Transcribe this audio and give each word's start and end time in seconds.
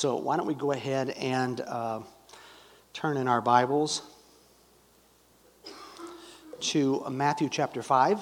So, 0.00 0.16
why 0.16 0.38
don't 0.38 0.46
we 0.46 0.54
go 0.54 0.72
ahead 0.72 1.10
and 1.10 1.60
uh, 1.60 2.00
turn 2.94 3.18
in 3.18 3.28
our 3.28 3.42
Bibles 3.42 4.00
to 6.60 7.04
Matthew 7.10 7.50
chapter 7.50 7.82
5. 7.82 8.18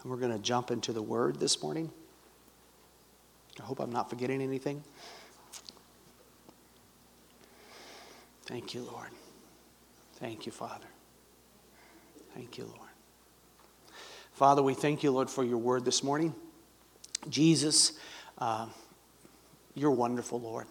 And 0.00 0.12
we're 0.12 0.16
going 0.16 0.30
to 0.30 0.38
jump 0.38 0.70
into 0.70 0.92
the 0.92 1.02
Word 1.02 1.40
this 1.40 1.60
morning. 1.60 1.90
I 3.58 3.64
hope 3.64 3.80
I'm 3.80 3.90
not 3.90 4.08
forgetting 4.08 4.40
anything. 4.40 4.84
Thank 8.42 8.74
you, 8.74 8.82
Lord. 8.82 9.08
Thank 10.20 10.46
you, 10.46 10.52
Father. 10.52 10.86
Thank 12.36 12.58
you, 12.58 12.66
Lord. 12.66 12.90
Father, 14.34 14.62
we 14.62 14.74
thank 14.74 15.02
you, 15.02 15.10
Lord, 15.10 15.28
for 15.28 15.42
your 15.42 15.58
word 15.58 15.84
this 15.84 16.04
morning. 16.04 16.32
Jesus, 17.28 17.92
uh, 18.38 18.66
you're 19.74 19.90
wonderful, 19.90 20.40
Lord. 20.40 20.66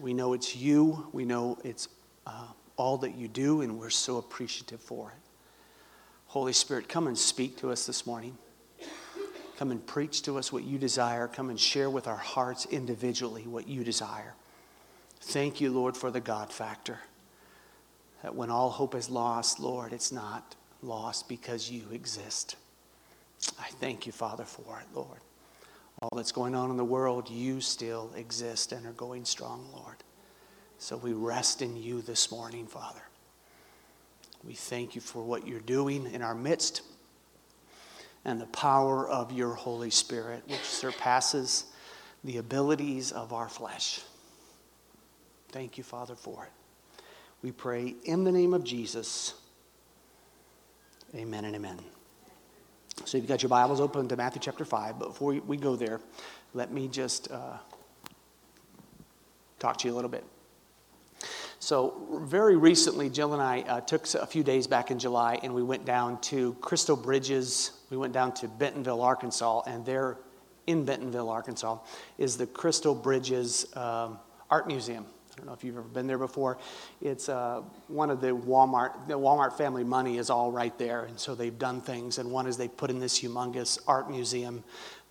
We 0.00 0.12
know 0.12 0.34
it's 0.34 0.54
you, 0.54 1.06
we 1.12 1.24
know 1.24 1.58
it's 1.64 1.88
uh, 2.26 2.46
all 2.76 2.98
that 2.98 3.14
you 3.14 3.28
do, 3.28 3.62
and 3.62 3.78
we're 3.78 3.90
so 3.90 4.18
appreciative 4.18 4.80
for 4.80 5.10
it. 5.10 5.30
Holy 6.26 6.52
Spirit, 6.52 6.88
come 6.88 7.06
and 7.06 7.18
speak 7.18 7.56
to 7.58 7.70
us 7.70 7.86
this 7.86 8.06
morning. 8.06 8.36
Come 9.58 9.72
and 9.72 9.84
preach 9.84 10.22
to 10.22 10.38
us 10.38 10.52
what 10.52 10.64
you 10.64 10.78
desire. 10.78 11.28
Come 11.28 11.50
and 11.50 11.60
share 11.60 11.90
with 11.90 12.06
our 12.06 12.16
hearts 12.16 12.66
individually 12.66 13.42
what 13.46 13.68
you 13.68 13.84
desire. 13.84 14.34
Thank 15.20 15.60
you, 15.60 15.70
Lord, 15.70 15.96
for 15.96 16.10
the 16.10 16.20
God 16.20 16.52
factor. 16.52 16.98
That 18.22 18.34
when 18.34 18.48
all 18.48 18.70
hope 18.70 18.94
is 18.94 19.10
lost, 19.10 19.60
Lord, 19.60 19.92
it's 19.92 20.12
not 20.12 20.54
lost 20.82 21.28
because 21.28 21.70
you 21.70 21.84
exist. 21.92 22.56
I 23.58 23.68
thank 23.80 24.06
you, 24.06 24.12
Father, 24.12 24.44
for 24.44 24.80
it, 24.80 24.86
Lord. 24.94 25.20
All 26.02 26.10
that's 26.16 26.32
going 26.32 26.54
on 26.54 26.70
in 26.70 26.76
the 26.76 26.84
world, 26.84 27.28
you 27.28 27.60
still 27.60 28.10
exist 28.16 28.72
and 28.72 28.86
are 28.86 28.92
going 28.92 29.24
strong, 29.24 29.66
Lord. 29.74 29.96
So 30.78 30.96
we 30.96 31.12
rest 31.12 31.60
in 31.60 31.76
you 31.76 32.00
this 32.00 32.30
morning, 32.30 32.66
Father. 32.66 33.02
We 34.42 34.54
thank 34.54 34.94
you 34.94 35.00
for 35.00 35.22
what 35.22 35.46
you're 35.46 35.60
doing 35.60 36.10
in 36.12 36.22
our 36.22 36.34
midst 36.34 36.82
and 38.24 38.40
the 38.40 38.46
power 38.46 39.08
of 39.08 39.32
your 39.32 39.54
Holy 39.54 39.90
Spirit, 39.90 40.42
which 40.46 40.60
surpasses 40.60 41.64
the 42.24 42.38
abilities 42.38 43.12
of 43.12 43.32
our 43.32 43.48
flesh. 43.48 44.00
Thank 45.50 45.78
you, 45.78 45.84
Father, 45.84 46.14
for 46.14 46.44
it. 46.44 47.02
We 47.42 47.52
pray 47.52 47.94
in 48.04 48.24
the 48.24 48.32
name 48.32 48.54
of 48.54 48.64
Jesus. 48.64 49.34
Amen 51.14 51.44
and 51.44 51.56
amen. 51.56 51.80
So 53.04 53.16
you've 53.16 53.26
got 53.26 53.42
your 53.42 53.48
Bibles 53.48 53.80
open 53.80 54.08
to 54.08 54.16
Matthew 54.16 54.40
chapter 54.40 54.64
5. 54.64 54.98
But 54.98 55.08
before 55.08 55.34
we 55.34 55.56
go 55.56 55.76
there, 55.76 56.00
let 56.54 56.72
me 56.72 56.88
just 56.88 57.30
uh, 57.30 57.56
talk 59.58 59.78
to 59.78 59.88
you 59.88 59.94
a 59.94 59.96
little 59.96 60.10
bit. 60.10 60.24
So, 61.62 62.20
very 62.22 62.56
recently, 62.56 63.10
Jill 63.10 63.34
and 63.34 63.42
I 63.42 63.60
uh, 63.60 63.80
took 63.82 64.06
a 64.14 64.26
few 64.26 64.42
days 64.42 64.66
back 64.66 64.90
in 64.90 64.98
July 64.98 65.38
and 65.42 65.54
we 65.54 65.62
went 65.62 65.84
down 65.84 66.18
to 66.22 66.54
Crystal 66.62 66.96
Bridges. 66.96 67.72
We 67.90 67.98
went 67.98 68.14
down 68.14 68.32
to 68.34 68.48
Bentonville, 68.48 69.02
Arkansas, 69.02 69.62
and 69.66 69.84
there 69.84 70.16
in 70.66 70.86
Bentonville, 70.86 71.28
Arkansas, 71.28 71.78
is 72.16 72.38
the 72.38 72.46
Crystal 72.46 72.94
Bridges 72.94 73.66
um, 73.76 74.18
Art 74.48 74.68
Museum. 74.68 75.04
I 75.40 75.42
don't 75.42 75.46
know 75.46 75.54
if 75.54 75.64
you've 75.64 75.78
ever 75.78 75.88
been 75.88 76.06
there 76.06 76.18
before. 76.18 76.58
It's 77.00 77.30
uh, 77.30 77.62
one 77.88 78.10
of 78.10 78.20
the 78.20 78.36
Walmart, 78.36 79.08
the 79.08 79.18
Walmart 79.18 79.56
family 79.56 79.84
money 79.84 80.18
is 80.18 80.28
all 80.28 80.52
right 80.52 80.76
there. 80.76 81.04
And 81.04 81.18
so 81.18 81.34
they've 81.34 81.58
done 81.58 81.80
things. 81.80 82.18
And 82.18 82.30
one 82.30 82.46
is 82.46 82.58
they 82.58 82.68
put 82.68 82.90
in 82.90 83.00
this 83.00 83.18
humongous 83.18 83.78
art 83.86 84.10
museum 84.10 84.62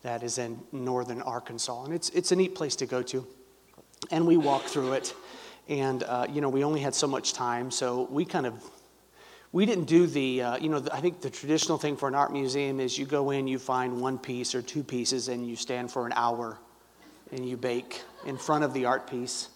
that 0.04 0.22
is 0.22 0.38
in 0.38 0.60
northern 0.72 1.24
Arkansas. 1.24 1.84
And 1.84 1.96
it's, 1.96 2.10
it's 2.10 2.32
a 2.32 2.36
neat 2.36 2.54
place 2.54 2.76
to 2.76 2.86
go 2.86 3.02
to. 3.02 3.26
And 4.12 4.28
we 4.28 4.38
walked 4.38 4.68
through 4.68 4.94
it. 4.94 5.16
And, 5.68 6.04
uh, 6.04 6.28
you 6.32 6.42
know, 6.42 6.50
we 6.50 6.64
only 6.64 6.82
had 6.82 6.94
so 6.94 7.08
much 7.08 7.34
time. 7.34 7.72
So 7.72 8.08
we 8.12 8.24
kind 8.24 8.46
of, 8.46 8.54
we 9.52 9.66
didn't 9.66 9.86
do 9.86 10.06
the, 10.06 10.44
uh, 10.44 10.58
you 10.58 10.70
know, 10.70 10.80
the, 10.80 10.94
I 10.94 11.02
think 11.02 11.22
the 11.22 11.32
traditional 11.32 11.80
thing 11.80 11.98
for 11.98 12.08
an 12.08 12.14
art 12.14 12.32
museum 12.32 12.80
is 12.80 13.00
you 13.00 13.08
go 13.08 13.32
in, 13.32 13.48
you 13.48 13.58
find 13.58 14.00
one 14.00 14.20
piece 14.20 14.54
or 14.54 14.62
two 14.62 14.84
pieces, 14.84 15.28
and 15.28 15.48
you 15.48 15.56
stand 15.56 15.92
for 15.92 16.06
an 16.06 16.14
hour 16.16 16.60
and 17.32 17.50
you 17.50 17.58
bake 17.58 18.04
in 18.28 18.38
front 18.38 18.64
of 18.64 18.76
the 18.76 18.86
art 18.86 19.10
piece 19.10 19.50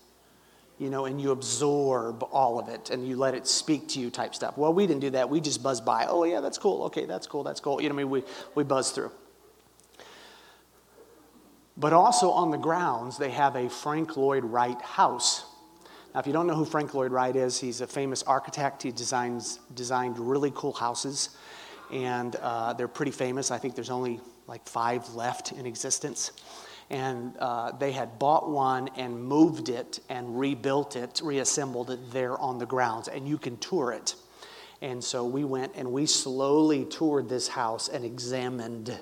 you 0.80 0.90
know, 0.90 1.06
and 1.06 1.22
you 1.22 1.32
absorb 1.32 2.24
all 2.32 2.60
of 2.60 2.68
it 2.68 2.90
and 2.90 3.08
you 3.08 3.16
let 3.16 3.36
it 3.36 3.48
speak 3.48 3.88
to 3.90 4.00
you 4.00 4.10
type 4.10 4.34
stuff. 4.34 4.58
Well, 4.58 4.74
we 4.74 4.88
didn't 4.88 5.02
do 5.02 5.12
that. 5.12 5.30
We 5.30 5.40
just 5.40 5.62
buzz 5.62 5.82
by. 5.82 6.06
Oh, 6.08 6.24
yeah, 6.24 6.42
that's 6.42 6.58
cool. 6.58 6.84
Okay, 6.84 7.06
that's 7.06 7.28
cool. 7.28 7.44
That's 7.44 7.60
cool. 7.60 7.82
You 7.82 7.90
know, 7.90 7.96
I 7.96 7.98
mean, 8.00 8.10
we, 8.10 8.24
we 8.56 8.64
buzzed 8.64 8.96
through. 8.96 9.12
But 11.78 11.94
also 11.94 12.32
on 12.32 12.52
the 12.52 12.58
grounds, 12.58 13.18
they 13.18 13.32
have 13.32 13.56
a 13.56 13.70
Frank 13.70 14.18
Lloyd 14.18 14.44
Wright 14.44 14.80
house. 14.82 15.46
Now, 16.14 16.20
if 16.20 16.28
you 16.28 16.34
don't 16.34 16.46
know 16.46 16.56
who 16.56 16.66
Frank 16.66 16.94
Lloyd 16.94 17.12
Wright 17.12 17.36
is, 17.36 17.60
he's 17.60 17.82
a 17.82 17.88
famous 17.88 18.22
architect. 18.24 18.84
He 18.84 18.92
designs, 18.92 19.60
designed 19.74 20.20
really 20.20 20.52
cool 20.54 20.74
houses, 20.74 21.30
and 21.92 22.36
uh, 22.36 22.74
they're 22.74 22.88
pretty 22.88 23.12
famous. 23.12 23.50
I 23.50 23.58
think 23.58 23.74
there's 23.74 23.90
only 23.90 24.20
like 24.48 24.68
five 24.68 25.16
left 25.16 25.52
in 25.52 25.66
existence 25.66 26.32
and 26.94 27.36
uh, 27.40 27.72
they 27.72 27.92
had 27.92 28.20
bought 28.20 28.52
one 28.52 28.88
and 28.96 29.20
moved 29.20 29.68
it 29.68 30.00
and 30.10 30.40
rebuilt 30.40 30.96
it, 30.96 31.22
reassembled 31.24 31.90
it 31.90 32.12
there 32.12 32.38
on 32.38 32.60
the 32.60 32.68
grounds, 32.68 33.08
and 33.08 33.28
you 33.28 33.40
can 33.40 33.58
tour 33.58 33.92
it. 33.92 34.14
And 34.80 35.04
so 35.04 35.26
we 35.26 35.44
went 35.44 35.74
and 35.76 35.92
we 35.92 36.06
slowly 36.06 36.86
toured 36.86 37.28
this 37.28 37.48
house 37.48 37.90
and 37.90 38.06
examined 38.06 38.96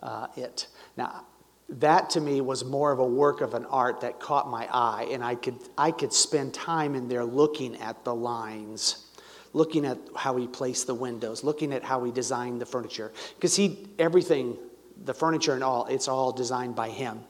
uh, 0.00 0.28
it. 0.36 0.68
Now, 0.96 1.26
that 1.68 2.10
to 2.10 2.20
me 2.20 2.40
was 2.40 2.64
more 2.64 2.92
of 2.92 3.00
a 3.00 3.06
work 3.06 3.40
of 3.40 3.54
an 3.54 3.64
art 3.64 4.02
that 4.02 4.20
caught 4.20 4.48
my 4.48 4.68
eye, 4.70 5.08
and 5.10 5.24
I 5.24 5.34
could, 5.34 5.58
I 5.76 5.90
could 5.90 6.12
spend 6.12 6.54
time 6.54 6.94
in 6.94 7.08
there 7.08 7.24
looking 7.24 7.74
at 7.80 8.04
the 8.04 8.14
lines, 8.14 9.06
looking 9.52 9.84
at 9.84 9.98
how 10.14 10.36
he 10.36 10.46
placed 10.46 10.86
the 10.86 10.94
windows, 10.94 11.42
looking 11.42 11.72
at 11.72 11.82
how 11.82 12.04
he 12.04 12.12
designed 12.12 12.60
the 12.60 12.66
furniture. 12.66 13.12
Because 13.34 13.56
he, 13.56 13.88
everything 13.98 14.56
the 15.04 15.14
furniture 15.14 15.54
and 15.54 15.64
all, 15.64 15.86
it's 15.86 16.08
all 16.08 16.32
designed 16.32 16.74
by 16.74 16.90
him. 16.90 17.20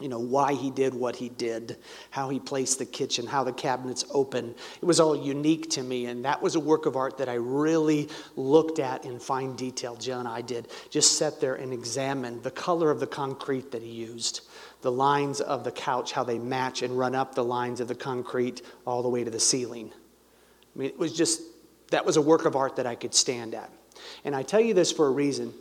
You 0.00 0.08
know, 0.08 0.18
why 0.18 0.54
he 0.54 0.70
did 0.70 0.92
what 0.92 1.14
he 1.14 1.28
did, 1.28 1.76
how 2.10 2.28
he 2.28 2.40
placed 2.40 2.80
the 2.80 2.84
kitchen, 2.84 3.28
how 3.28 3.44
the 3.44 3.52
cabinets 3.52 4.04
open. 4.10 4.56
It 4.82 4.84
was 4.84 4.98
all 4.98 5.14
unique 5.14 5.70
to 5.70 5.84
me, 5.84 6.06
and 6.06 6.24
that 6.24 6.42
was 6.42 6.56
a 6.56 6.60
work 6.60 6.86
of 6.86 6.96
art 6.96 7.18
that 7.18 7.28
I 7.28 7.34
really 7.34 8.08
looked 8.34 8.80
at 8.80 9.04
in 9.04 9.20
fine 9.20 9.54
detail. 9.54 9.94
Jill 9.94 10.18
and 10.18 10.26
I 10.26 10.40
did. 10.40 10.66
Just 10.90 11.16
sat 11.16 11.40
there 11.40 11.54
and 11.54 11.72
examined 11.72 12.42
the 12.42 12.50
color 12.50 12.90
of 12.90 12.98
the 12.98 13.06
concrete 13.06 13.70
that 13.70 13.82
he 13.82 13.90
used, 13.90 14.40
the 14.80 14.90
lines 14.90 15.40
of 15.40 15.62
the 15.62 15.70
couch, 15.70 16.10
how 16.10 16.24
they 16.24 16.40
match 16.40 16.82
and 16.82 16.98
run 16.98 17.14
up 17.14 17.36
the 17.36 17.44
lines 17.44 17.78
of 17.78 17.86
the 17.86 17.94
concrete 17.94 18.62
all 18.88 19.00
the 19.00 19.08
way 19.08 19.22
to 19.22 19.30
the 19.30 19.38
ceiling. 19.38 19.92
I 20.74 20.78
mean, 20.78 20.88
it 20.88 20.98
was 20.98 21.12
just, 21.12 21.40
that 21.92 22.04
was 22.04 22.16
a 22.16 22.22
work 22.22 22.46
of 22.46 22.56
art 22.56 22.74
that 22.76 22.86
I 22.86 22.96
could 22.96 23.14
stand 23.14 23.54
at. 23.54 23.70
And 24.24 24.34
I 24.34 24.42
tell 24.42 24.60
you 24.60 24.74
this 24.74 24.90
for 24.90 25.06
a 25.06 25.12
reason 25.12 25.54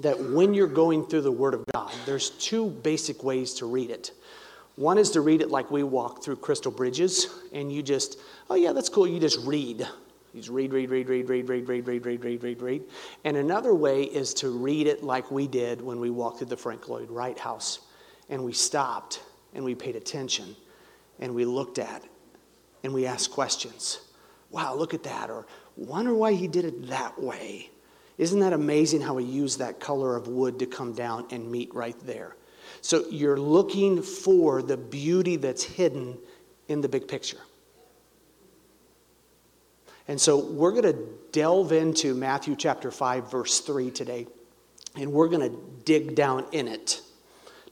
that 0.00 0.18
when 0.18 0.54
you're 0.54 0.66
going 0.66 1.06
through 1.06 1.22
the 1.22 1.32
Word 1.32 1.54
of 1.54 1.64
God, 1.72 1.92
there's 2.06 2.30
two 2.30 2.70
basic 2.70 3.22
ways 3.22 3.54
to 3.54 3.66
read 3.66 3.90
it. 3.90 4.12
One 4.76 4.98
is 4.98 5.10
to 5.10 5.20
read 5.20 5.42
it 5.42 5.50
like 5.50 5.70
we 5.70 5.82
walk 5.82 6.24
through 6.24 6.36
crystal 6.36 6.72
bridges, 6.72 7.28
and 7.52 7.70
you 7.72 7.82
just, 7.82 8.18
oh 8.48 8.54
yeah, 8.54 8.72
that's 8.72 8.88
cool. 8.88 9.06
You 9.06 9.20
just 9.20 9.44
read. 9.46 9.80
You 10.32 10.40
just 10.40 10.48
read, 10.48 10.72
read, 10.72 10.90
read, 10.90 11.08
read, 11.08 11.28
read, 11.28 11.48
read, 11.48 11.68
read, 11.68 11.86
read, 11.86 12.06
read, 12.06 12.24
read, 12.24 12.42
read, 12.42 12.62
read. 12.62 12.82
And 13.24 13.36
another 13.36 13.74
way 13.74 14.04
is 14.04 14.32
to 14.34 14.48
read 14.48 14.86
it 14.86 15.02
like 15.02 15.30
we 15.30 15.46
did 15.46 15.82
when 15.82 16.00
we 16.00 16.08
walked 16.08 16.38
through 16.38 16.46
the 16.46 16.56
Frank 16.56 16.88
Lloyd 16.88 17.10
Wright 17.10 17.38
house, 17.38 17.80
and 18.30 18.42
we 18.42 18.54
stopped 18.54 19.22
and 19.54 19.62
we 19.62 19.74
paid 19.74 19.96
attention 19.96 20.56
and 21.20 21.34
we 21.34 21.44
looked 21.44 21.78
at 21.78 22.02
and 22.82 22.92
we 22.92 23.06
asked 23.06 23.30
questions. 23.30 24.00
Wow, 24.50 24.74
look 24.74 24.94
at 24.94 25.02
that. 25.04 25.30
Or 25.30 25.46
wonder 25.76 26.14
why 26.14 26.32
he 26.32 26.48
did 26.48 26.64
it 26.64 26.88
that 26.88 27.20
way. 27.20 27.70
Isn't 28.18 28.40
that 28.40 28.52
amazing 28.52 29.00
how 29.00 29.16
he 29.16 29.26
used 29.26 29.58
that 29.58 29.80
color 29.80 30.16
of 30.16 30.28
wood 30.28 30.58
to 30.58 30.66
come 30.66 30.92
down 30.92 31.26
and 31.30 31.50
meet 31.50 31.74
right 31.74 31.98
there? 32.04 32.36
So 32.80 33.04
you're 33.10 33.38
looking 33.38 34.02
for 34.02 34.62
the 34.62 34.76
beauty 34.76 35.36
that's 35.36 35.62
hidden 35.62 36.18
in 36.68 36.80
the 36.80 36.88
big 36.88 37.08
picture. 37.08 37.38
And 40.08 40.20
so 40.20 40.38
we're 40.38 40.72
going 40.72 40.92
to 40.92 40.98
delve 41.30 41.72
into 41.72 42.14
Matthew 42.14 42.56
chapter 42.56 42.90
5, 42.90 43.30
verse 43.30 43.60
3 43.60 43.90
today, 43.90 44.26
and 44.96 45.12
we're 45.12 45.28
going 45.28 45.48
to 45.48 45.56
dig 45.84 46.14
down 46.14 46.46
in 46.52 46.68
it 46.68 47.00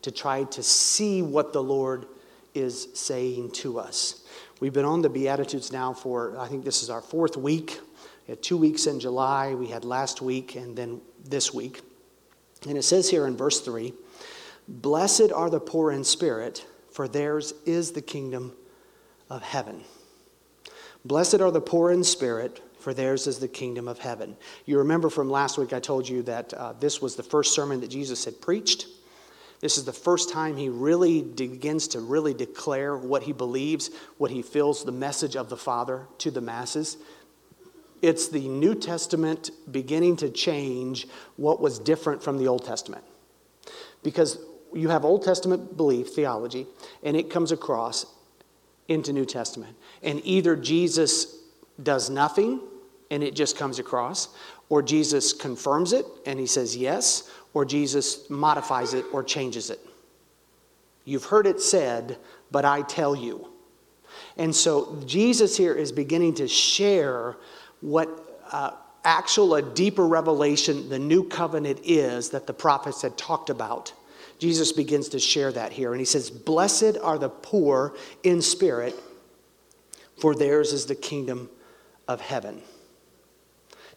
to 0.03 0.11
try 0.11 0.45
to 0.45 0.63
see 0.63 1.23
what 1.23 1.53
the 1.53 1.63
Lord 1.63 2.07
is 2.55 2.89
saying 2.95 3.51
to 3.51 3.79
us. 3.79 4.25
We've 4.61 4.73
been 4.73 4.85
on 4.85 5.03
the 5.03 5.09
Beatitudes 5.09 5.73
now 5.73 5.93
for, 5.93 6.39
I 6.39 6.47
think 6.49 6.65
this 6.65 6.83
is 6.83 6.91
our 6.91 7.01
fourth 7.03 7.37
week. 7.37 7.81
We 8.31 8.37
had 8.37 8.45
two 8.45 8.59
weeks 8.59 8.87
in 8.87 9.01
July, 9.01 9.55
we 9.55 9.67
had 9.67 9.85
last 9.85 10.23
week, 10.23 10.55
and 10.55 10.77
then 10.77 11.01
this 11.25 11.53
week. 11.53 11.81
And 12.69 12.79
it 12.79 12.85
says 12.85 13.11
here 13.11 13.27
in 13.27 13.37
verse 13.37 13.61
3 13.61 13.93
Blessed 14.69 15.33
are 15.35 15.51
the 15.51 15.59
poor 15.59 15.91
in 15.91 16.05
spirit, 16.05 16.65
for 16.93 17.09
theirs 17.09 17.53
is 17.67 17.91
the 17.91 18.01
kingdom 18.01 18.53
of 19.29 19.43
heaven. 19.43 19.83
Blessed 21.05 21.41
are 21.41 21.51
the 21.51 21.61
poor 21.61 21.91
in 21.91 22.05
spirit, 22.05 22.63
for 22.79 22.95
theirs 22.95 23.27
is 23.27 23.41
the 23.41 23.49
kingdom 23.49 23.89
of 23.89 23.99
heaven. 23.99 24.37
You 24.65 24.79
remember 24.79 25.11
from 25.11 25.29
last 25.29 25.59
week, 25.59 25.73
I 25.73 25.81
told 25.81 26.09
you 26.09 26.23
that 26.23 26.55
uh, 26.55 26.75
this 26.75 27.03
was 27.03 27.17
the 27.17 27.25
first 27.25 27.53
sermon 27.53 27.81
that 27.81 27.91
Jesus 27.91 28.25
had 28.25 28.41
preached. 28.41 28.87
This 29.59 29.77
is 29.77 29.85
the 29.85 29.93
first 29.93 30.31
time 30.31 30.57
he 30.57 30.69
really 30.69 31.21
begins 31.21 31.89
to 31.89 32.01
really 32.01 32.33
declare 32.33 32.97
what 32.97 33.25
he 33.25 33.33
believes, 33.33 33.91
what 34.19 34.31
he 34.31 34.41
feels, 34.41 34.85
the 34.85 34.93
message 34.93 35.35
of 35.35 35.51
the 35.51 35.57
Father 35.57 36.07
to 36.19 36.31
the 36.31 36.41
masses. 36.41 36.97
It's 38.03 38.29
the 38.29 38.49
New 38.49 38.75
Testament 38.75 39.51
beginning 39.71 40.17
to 40.17 40.31
change 40.31 41.07
what 41.37 41.61
was 41.61 41.79
different 41.79 42.23
from 42.23 42.39
the 42.39 42.49
Old 42.49 42.65
Testament. 42.65 43.05
Because 44.03 44.39
you 44.73 44.89
have 44.89 45.05
Old 45.05 45.23
Testament 45.23 45.77
belief, 45.77 46.15
theology, 46.15 46.67
and 47.03 47.17
it 47.17 47.31
comes 47.31 47.53
across 47.53 48.07
into 48.89 49.13
New 49.13 49.25
Testament. 49.25 49.77
And 50.03 50.21
either 50.25 50.57
Jesus 50.57 51.37
does 51.83 52.11
nothing 52.11 52.61
and 53.11 53.23
it 53.23 53.35
just 53.35 53.57
comes 53.57 53.79
across, 53.79 54.29
or 54.69 54.83
Jesus 54.83 55.33
confirms 55.33 55.93
it 55.93 56.07
and 56.27 56.39
he 56.39 56.47
says 56.47 56.77
yes, 56.77 57.31
or 57.55 57.65
Jesus 57.65 58.31
modifies 58.31 58.95
it 58.95 59.05
or 59.13 59.25
changes 59.25 59.71
it. 59.71 59.81
You've 61.05 61.25
heard 61.25 61.47
it 61.47 61.61
said, 61.61 62.19
but 62.51 62.65
I 62.65 62.83
tell 62.83 63.17
you. 63.17 63.49
And 64.37 64.55
so 64.55 65.03
Jesus 65.07 65.57
here 65.57 65.75
is 65.75 65.91
beginning 65.91 66.35
to 66.35 66.47
share 66.47 67.37
what 67.81 68.09
uh, 68.51 68.73
actual, 69.05 69.55
a 69.55 69.63
deeper 69.63 70.07
revelation 70.07 70.89
the 70.89 70.99
new 70.99 71.27
covenant 71.29 71.81
is 71.85 72.31
that 72.31 72.47
the 72.47 72.53
prophets 72.53 73.03
had 73.03 73.17
talked 73.17 73.51
about. 73.51 73.93
Jesus 74.39 74.73
begins 74.73 75.09
to 75.11 75.19
share 75.19 75.53
that 75.53 75.73
here. 75.73 75.93
And 75.93 76.01
he 76.01 76.07
says, 76.07 76.31
Blessed 76.31 76.97
are 77.03 77.19
the 77.19 77.29
poor 77.29 77.95
in 78.23 78.41
spirit, 78.43 78.95
for 80.19 80.35
theirs 80.35 80.73
is 80.73 80.87
the 80.87 80.95
kingdom 80.95 81.49
of 82.09 82.21
heaven. 82.21 82.63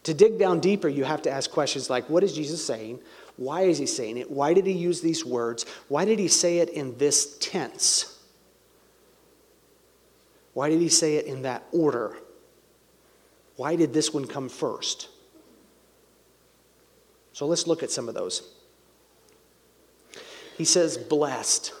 To 0.04 0.12
dig 0.12 0.38
down 0.38 0.60
deeper, 0.60 0.88
you 0.88 1.04
have 1.04 1.22
to 1.22 1.30
ask 1.30 1.50
questions 1.50 1.88
like 1.88 2.08
what 2.10 2.22
is 2.22 2.34
Jesus 2.34 2.64
saying? 2.64 3.00
Why 3.36 3.62
is 3.62 3.78
he 3.78 3.86
saying 3.86 4.18
it? 4.18 4.30
Why 4.30 4.54
did 4.54 4.66
he 4.66 4.72
use 4.72 5.00
these 5.00 5.24
words? 5.24 5.64
Why 5.88 6.04
did 6.04 6.18
he 6.18 6.28
say 6.28 6.58
it 6.58 6.68
in 6.68 6.96
this 6.98 7.38
tense? 7.38 8.22
Why 10.52 10.68
did 10.68 10.80
he 10.80 10.88
say 10.88 11.16
it 11.16 11.26
in 11.26 11.42
that 11.42 11.64
order? 11.72 12.16
Why 13.56 13.76
did 13.76 13.92
this 13.92 14.12
one 14.12 14.26
come 14.26 14.48
first? 14.48 15.08
So 17.32 17.46
let's 17.46 17.66
look 17.66 17.82
at 17.82 17.90
some 17.90 18.08
of 18.08 18.14
those. 18.14 18.54
He 20.56 20.64
says, 20.64 20.96
blessed. 20.96 21.72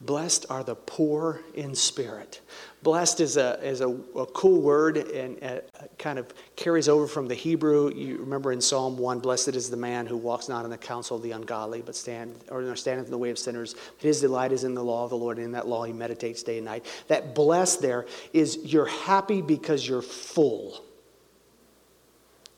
Blessed 0.00 0.46
are 0.48 0.62
the 0.62 0.76
poor 0.76 1.40
in 1.54 1.74
spirit. 1.74 2.40
Blessed 2.84 3.20
is 3.20 3.36
a, 3.36 3.58
is 3.66 3.80
a, 3.80 3.88
a 3.88 4.26
cool 4.26 4.60
word 4.60 4.96
and 4.96 5.42
uh, 5.42 5.58
kind 5.98 6.20
of 6.20 6.32
carries 6.54 6.88
over 6.88 7.08
from 7.08 7.26
the 7.26 7.34
Hebrew. 7.34 7.92
You 7.92 8.18
remember 8.18 8.52
in 8.52 8.60
Psalm 8.60 8.96
1, 8.96 9.18
blessed 9.18 9.48
is 9.48 9.70
the 9.70 9.76
man 9.76 10.06
who 10.06 10.16
walks 10.16 10.48
not 10.48 10.64
in 10.64 10.70
the 10.70 10.78
counsel 10.78 11.16
of 11.16 11.24
the 11.24 11.32
ungodly, 11.32 11.82
but 11.82 11.96
stand 11.96 12.32
or 12.48 12.76
standeth 12.76 13.06
in 13.06 13.10
the 13.10 13.18
way 13.18 13.30
of 13.30 13.40
sinners. 13.40 13.74
His 13.98 14.20
delight 14.20 14.52
is 14.52 14.62
in 14.62 14.74
the 14.74 14.84
law 14.84 15.02
of 15.02 15.10
the 15.10 15.16
Lord, 15.16 15.38
and 15.38 15.46
in 15.46 15.52
that 15.52 15.66
law 15.66 15.82
he 15.82 15.92
meditates 15.92 16.44
day 16.44 16.58
and 16.58 16.66
night. 16.66 16.86
That 17.08 17.34
blessed 17.34 17.82
there 17.82 18.06
is 18.32 18.58
you're 18.62 18.86
happy 18.86 19.42
because 19.42 19.86
you're 19.86 20.00
full. 20.00 20.84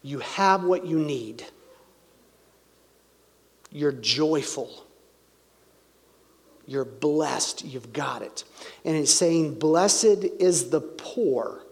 You 0.02 0.18
have 0.18 0.64
what 0.64 0.84
you 0.84 0.98
need. 0.98 1.42
You're 3.70 3.92
joyful. 3.92 4.84
You're 6.70 6.84
blessed. 6.84 7.64
You've 7.64 7.92
got 7.92 8.22
it. 8.22 8.44
And 8.84 8.96
it's 8.96 9.12
saying, 9.12 9.58
Blessed 9.58 10.22
is 10.38 10.70
the 10.70 10.80
poor. 10.80 11.64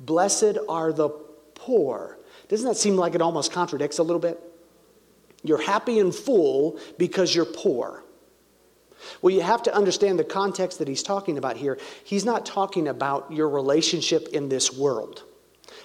Blessed 0.00 0.56
are 0.70 0.90
the 0.90 1.10
poor. 1.54 2.18
Doesn't 2.48 2.66
that 2.66 2.78
seem 2.78 2.96
like 2.96 3.14
it 3.14 3.20
almost 3.20 3.52
contradicts 3.52 3.98
a 3.98 4.02
little 4.02 4.20
bit? 4.20 4.40
You're 5.44 5.60
happy 5.60 5.98
and 5.98 6.14
full 6.14 6.80
because 6.96 7.34
you're 7.34 7.44
poor. 7.44 8.02
Well, 9.20 9.34
you 9.34 9.42
have 9.42 9.62
to 9.64 9.74
understand 9.74 10.18
the 10.18 10.24
context 10.24 10.78
that 10.78 10.88
he's 10.88 11.02
talking 11.02 11.36
about 11.36 11.58
here. 11.58 11.78
He's 12.02 12.24
not 12.24 12.46
talking 12.46 12.88
about 12.88 13.30
your 13.30 13.50
relationship 13.50 14.28
in 14.28 14.48
this 14.48 14.72
world, 14.72 15.24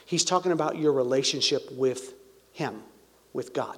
he's 0.06 0.24
talking 0.24 0.54
about 0.54 0.78
your 0.78 0.94
relationship 0.94 1.70
with 1.74 2.14
Him, 2.54 2.82
with 3.34 3.54
God. 3.54 3.78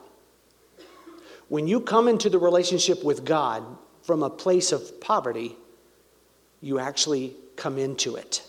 When 1.47 1.67
you 1.67 1.81
come 1.81 2.07
into 2.07 2.29
the 2.29 2.37
relationship 2.37 3.03
with 3.03 3.25
God, 3.25 3.63
from 4.05 4.21
a 4.21 4.29
place 4.29 4.71
of 4.71 5.01
poverty, 5.01 5.57
you 6.61 6.79
actually 6.79 7.35
come 7.55 7.77
into 7.77 8.15
it. 8.15 8.43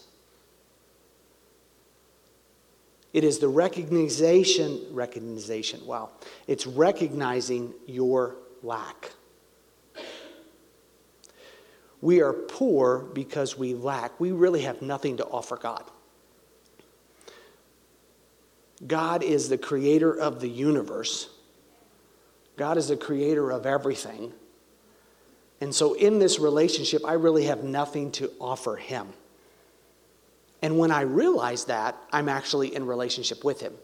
It 3.14 3.24
is 3.24 3.38
the 3.38 3.48
recognition, 3.48 4.82
recognition, 4.90 5.86
wow. 5.86 6.10
It's 6.46 6.66
recognizing 6.66 7.72
your 7.86 8.36
lack. 8.62 9.10
We 12.02 12.20
are 12.20 12.34
poor 12.34 12.98
because 12.98 13.56
we 13.56 13.72
lack. 13.72 14.20
We 14.20 14.32
really 14.32 14.62
have 14.62 14.82
nothing 14.82 15.16
to 15.16 15.24
offer 15.24 15.56
God. 15.56 15.84
God 18.86 19.22
is 19.22 19.48
the 19.48 19.56
creator 19.56 20.12
of 20.12 20.40
the 20.42 20.48
universe. 20.48 21.30
God 22.58 22.76
is 22.76 22.88
the 22.88 22.96
creator 22.96 23.50
of 23.50 23.64
everything. 23.64 24.34
And 25.60 25.74
so 25.74 25.94
in 25.94 26.18
this 26.18 26.38
relationship, 26.38 27.02
I 27.04 27.14
really 27.14 27.44
have 27.44 27.64
nothing 27.64 28.12
to 28.12 28.30
offer 28.40 28.76
him. 28.76 29.08
And 30.62 30.78
when 30.78 30.90
I 30.90 31.02
realize 31.02 31.66
that, 31.66 31.96
I'm 32.12 32.28
actually 32.28 32.74
in 32.74 32.86
relationship 32.86 33.44
with 33.44 33.60
him. 33.60 33.74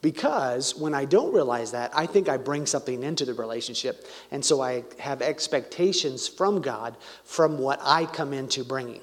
Because 0.00 0.76
when 0.76 0.94
I 0.94 1.04
don't 1.04 1.32
realize 1.32 1.72
that, 1.72 1.90
I 1.94 2.06
think 2.06 2.28
I 2.28 2.36
bring 2.36 2.66
something 2.66 3.02
into 3.02 3.24
the 3.24 3.34
relationship. 3.34 4.06
And 4.30 4.44
so 4.44 4.60
I 4.60 4.84
have 5.00 5.22
expectations 5.22 6.28
from 6.28 6.60
God 6.60 6.96
from 7.24 7.58
what 7.58 7.80
I 7.82 8.06
come 8.06 8.32
into 8.32 8.62
bringing. 8.62 9.00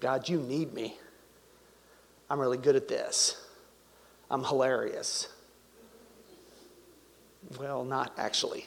God, 0.00 0.28
you 0.28 0.40
need 0.40 0.74
me. 0.74 0.98
I'm 2.28 2.40
really 2.40 2.58
good 2.58 2.74
at 2.74 2.88
this. 2.88 3.36
I'm 4.30 4.42
hilarious. 4.44 5.28
Well, 7.58 7.84
not 7.84 8.12
actually. 8.18 8.66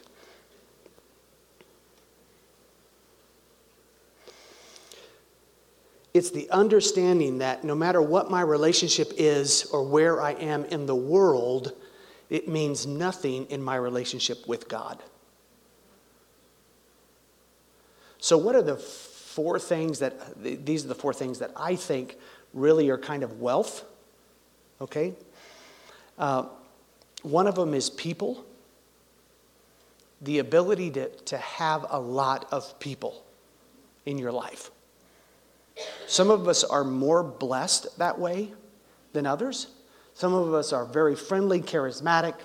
It's 6.14 6.30
the 6.30 6.50
understanding 6.52 7.40
that 7.40 7.64
no 7.64 7.74
matter 7.74 8.02
what 8.02 8.30
my 8.30 8.42
relationship 8.42 9.14
is 9.18 9.66
or 9.66 9.84
where 9.84 10.22
I 10.22 10.34
am 10.34 10.66
in 10.66 10.86
the 10.86 10.96
world, 10.96 11.74
it 12.30 12.48
means 12.48 12.86
nothing 12.86 13.46
in 13.46 13.64
my 13.64 13.76
relationship 13.76 14.48
with 14.48 14.68
God. 14.68 15.02
So, 18.20 18.38
what 18.38 18.56
are 18.56 18.62
the 18.62 18.78
four 18.78 19.60
things 19.60 20.00
that, 20.00 20.42
these 20.42 20.86
are 20.86 20.88
the 20.88 20.96
four 20.96 21.14
things 21.14 21.40
that 21.40 21.52
I 21.58 21.76
think 21.76 22.18
really 22.54 22.90
are 22.90 22.98
kind 22.98 23.24
of 23.24 23.42
wealth? 23.42 23.84
Okay? 24.80 25.14
Uh, 26.18 26.46
one 27.24 27.48
of 27.48 27.56
them 27.56 27.74
is 27.74 27.90
people, 27.90 28.46
the 30.22 30.40
ability 30.40 30.92
to, 30.92 31.10
to 31.10 31.38
have 31.38 31.86
a 31.90 32.00
lot 32.00 32.48
of 32.52 32.80
people 32.80 33.24
in 34.06 34.18
your 34.18 34.32
life. 34.32 34.70
Some 36.08 36.30
of 36.30 36.48
us 36.48 36.64
are 36.64 36.84
more 36.84 37.24
blessed 37.24 37.98
that 37.98 38.20
way 38.20 38.54
than 39.14 39.26
others. 39.26 39.68
Some 40.14 40.34
of 40.34 40.54
us 40.54 40.74
are 40.74 40.86
very 40.86 41.16
friendly, 41.16 41.62
charismatic, 41.62 42.36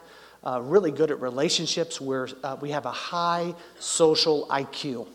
uh, 0.45 0.61
really 0.63 0.91
good 0.91 1.11
at 1.11 1.21
relationships 1.21 2.01
where 2.01 2.29
uh, 2.43 2.57
we 2.61 2.71
have 2.71 2.87
a 2.87 2.93
high 2.93 3.55
social 3.79 4.47
IQ. 4.49 5.07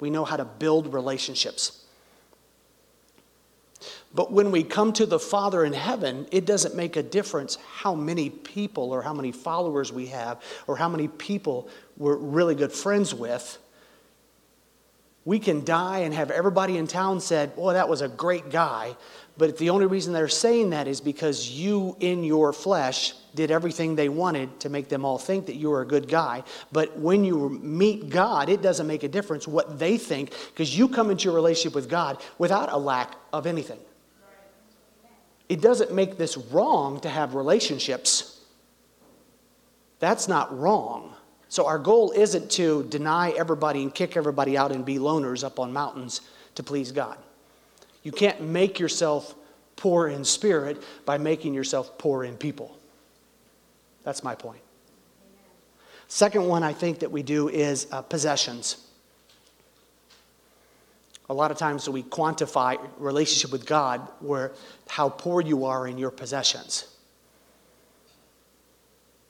We 0.00 0.10
know 0.10 0.24
how 0.24 0.36
to 0.36 0.44
build 0.44 0.94
relationships. 0.94 1.84
But 4.14 4.32
when 4.32 4.50
we 4.50 4.62
come 4.64 4.92
to 4.94 5.06
the 5.06 5.18
Father 5.18 5.64
in 5.64 5.74
heaven, 5.74 6.26
it 6.32 6.46
doesn't 6.46 6.74
make 6.74 6.96
a 6.96 7.02
difference 7.02 7.56
how 7.56 7.94
many 7.94 8.30
people 8.30 8.90
or 8.90 9.02
how 9.02 9.12
many 9.12 9.32
followers 9.32 9.92
we 9.92 10.06
have 10.06 10.42
or 10.66 10.76
how 10.76 10.88
many 10.88 11.08
people 11.08 11.68
we're 11.96 12.16
really 12.16 12.54
good 12.54 12.72
friends 12.72 13.14
with 13.14 13.58
we 15.24 15.38
can 15.38 15.64
die 15.64 16.00
and 16.00 16.14
have 16.14 16.30
everybody 16.30 16.78
in 16.78 16.86
town 16.86 17.20
said, 17.20 17.54
Boy, 17.54 17.74
that 17.74 17.88
was 17.88 18.00
a 18.00 18.08
great 18.08 18.50
guy. 18.50 18.96
But 19.36 19.56
the 19.56 19.70
only 19.70 19.86
reason 19.86 20.12
they're 20.12 20.26
saying 20.26 20.70
that 20.70 20.88
is 20.88 21.00
because 21.00 21.50
you, 21.50 21.96
in 22.00 22.24
your 22.24 22.52
flesh, 22.52 23.14
did 23.36 23.52
everything 23.52 23.94
they 23.94 24.08
wanted 24.08 24.58
to 24.60 24.68
make 24.68 24.88
them 24.88 25.04
all 25.04 25.16
think 25.16 25.46
that 25.46 25.54
you 25.54 25.70
were 25.70 25.80
a 25.80 25.86
good 25.86 26.08
guy. 26.08 26.42
But 26.72 26.98
when 26.98 27.24
you 27.24 27.50
meet 27.62 28.08
God, 28.08 28.48
it 28.48 28.62
doesn't 28.62 28.86
make 28.86 29.04
a 29.04 29.08
difference 29.08 29.46
what 29.46 29.78
they 29.78 29.96
think 29.96 30.32
because 30.48 30.76
you 30.76 30.88
come 30.88 31.10
into 31.10 31.30
a 31.30 31.34
relationship 31.34 31.74
with 31.74 31.88
God 31.88 32.20
without 32.38 32.72
a 32.72 32.76
lack 32.76 33.14
of 33.32 33.46
anything. 33.46 33.78
It 35.48 35.60
doesn't 35.60 35.92
make 35.92 36.18
this 36.18 36.36
wrong 36.36 37.00
to 37.00 37.08
have 37.08 37.34
relationships. 37.34 38.40
That's 40.00 40.26
not 40.26 40.56
wrong. 40.58 41.14
So 41.48 41.66
our 41.66 41.78
goal 41.78 42.12
isn't 42.12 42.50
to 42.52 42.84
deny 42.84 43.30
everybody 43.30 43.82
and 43.82 43.94
kick 43.94 44.16
everybody 44.16 44.56
out 44.56 44.70
and 44.70 44.84
be 44.84 44.98
loners 44.98 45.42
up 45.42 45.58
on 45.58 45.72
mountains 45.72 46.20
to 46.56 46.62
please 46.62 46.92
God. 46.92 47.16
You 48.02 48.12
can't 48.12 48.40
make 48.40 48.78
yourself 48.78 49.34
poor 49.76 50.08
in 50.08 50.24
spirit 50.24 50.82
by 51.06 51.18
making 51.18 51.54
yourself 51.54 51.96
poor 51.98 52.24
in 52.24 52.36
people. 52.36 52.76
That's 54.04 54.22
my 54.22 54.34
point. 54.34 54.60
Second 56.08 56.46
one 56.46 56.62
I 56.62 56.72
think 56.72 57.00
that 57.00 57.10
we 57.10 57.22
do 57.22 57.48
is 57.48 57.86
uh, 57.92 58.02
possessions. 58.02 58.78
A 61.30 61.34
lot 61.34 61.50
of 61.50 61.58
times 61.58 61.88
we 61.88 62.02
quantify 62.02 62.78
relationship 62.98 63.52
with 63.52 63.66
God 63.66 64.00
where 64.20 64.52
how 64.88 65.10
poor 65.10 65.42
you 65.42 65.66
are 65.66 65.86
in 65.86 65.98
your 65.98 66.10
possessions. 66.10 66.86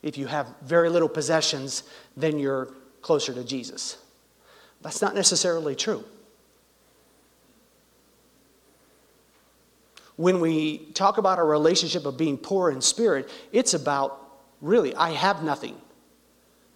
If 0.01 0.17
you 0.17 0.29
have 0.29 0.55
very 0.63 0.89
little 0.89 1.09
possessions, 1.09 1.83
then 2.19 2.39
you're 2.39 2.69
closer 3.01 3.33
to 3.33 3.45
Jesus. 3.45 3.97
That's 4.83 5.01
not 5.03 5.15
necessarily 5.15 5.75
true. 5.75 6.05
When 10.17 10.41
we 10.41 10.79
talk 10.95 11.19
about 11.19 11.39
a 11.39 11.45
relationship 11.45 12.05
of 12.05 12.17
being 12.17 12.39
poor 12.39 12.71
in 12.71 12.81
spirit, 12.81 13.31
it's 13.53 13.75
about 13.75 14.21
really, 14.61 14.95
I 14.95 15.11
have 15.11 15.45
nothing. 15.45 15.81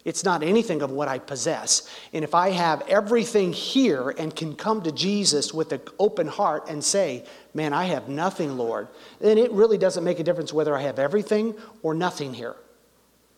It's 0.05 0.23
not 0.23 0.43
anything 0.43 0.81
of 0.81 0.91
what 0.91 1.07
I 1.07 1.19
possess. 1.19 1.89
And 2.11 2.23
if 2.23 2.35
I 2.35 2.49
have 2.51 2.81
everything 2.89 3.53
here 3.53 4.09
and 4.09 4.35
can 4.35 4.55
come 4.55 4.81
to 4.83 4.91
Jesus 4.91 5.53
with 5.53 5.71
an 5.71 5.81
open 5.97 6.27
heart 6.27 6.69
and 6.69 6.83
say, 6.83 7.25
Man, 7.53 7.71
I 7.73 7.85
have 7.85 8.09
nothing, 8.09 8.57
Lord, 8.57 8.87
then 9.19 9.37
it 9.37 9.51
really 9.51 9.77
doesn't 9.77 10.03
make 10.03 10.19
a 10.19 10.23
difference 10.23 10.51
whether 10.51 10.75
I 10.75 10.81
have 10.81 10.99
everything 10.99 11.55
or 11.83 11.93
nothing 11.93 12.33
here, 12.33 12.55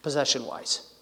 possession 0.02 0.46
wise. 0.46 0.95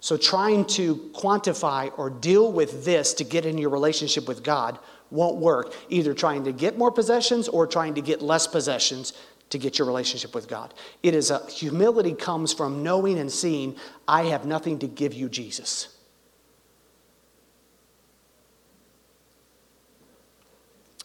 So, 0.00 0.16
trying 0.16 0.64
to 0.66 0.96
quantify 1.12 1.92
or 1.98 2.08
deal 2.08 2.52
with 2.52 2.84
this 2.84 3.14
to 3.14 3.24
get 3.24 3.44
in 3.44 3.58
your 3.58 3.70
relationship 3.70 4.28
with 4.28 4.44
God 4.44 4.78
won't 5.10 5.36
work. 5.36 5.74
Either 5.88 6.14
trying 6.14 6.44
to 6.44 6.52
get 6.52 6.78
more 6.78 6.92
possessions 6.92 7.48
or 7.48 7.66
trying 7.66 7.94
to 7.94 8.00
get 8.00 8.22
less 8.22 8.46
possessions 8.46 9.12
to 9.50 9.58
get 9.58 9.78
your 9.78 9.86
relationship 9.86 10.34
with 10.34 10.46
God. 10.46 10.74
It 11.02 11.14
is 11.14 11.30
a 11.30 11.44
humility 11.50 12.12
comes 12.12 12.52
from 12.52 12.82
knowing 12.82 13.18
and 13.18 13.32
seeing, 13.32 13.76
I 14.06 14.24
have 14.24 14.44
nothing 14.44 14.78
to 14.80 14.86
give 14.86 15.14
you, 15.14 15.28
Jesus. 15.28 15.88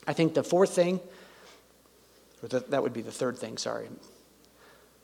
I 0.06 0.14
think 0.14 0.34
the 0.34 0.44
fourth 0.44 0.72
thing, 0.72 1.00
or 2.42 2.50
the, 2.50 2.60
that 2.60 2.84
would 2.84 2.94
be 2.94 3.02
the 3.02 3.12
third 3.12 3.38
thing, 3.38 3.58
sorry. 3.58 3.88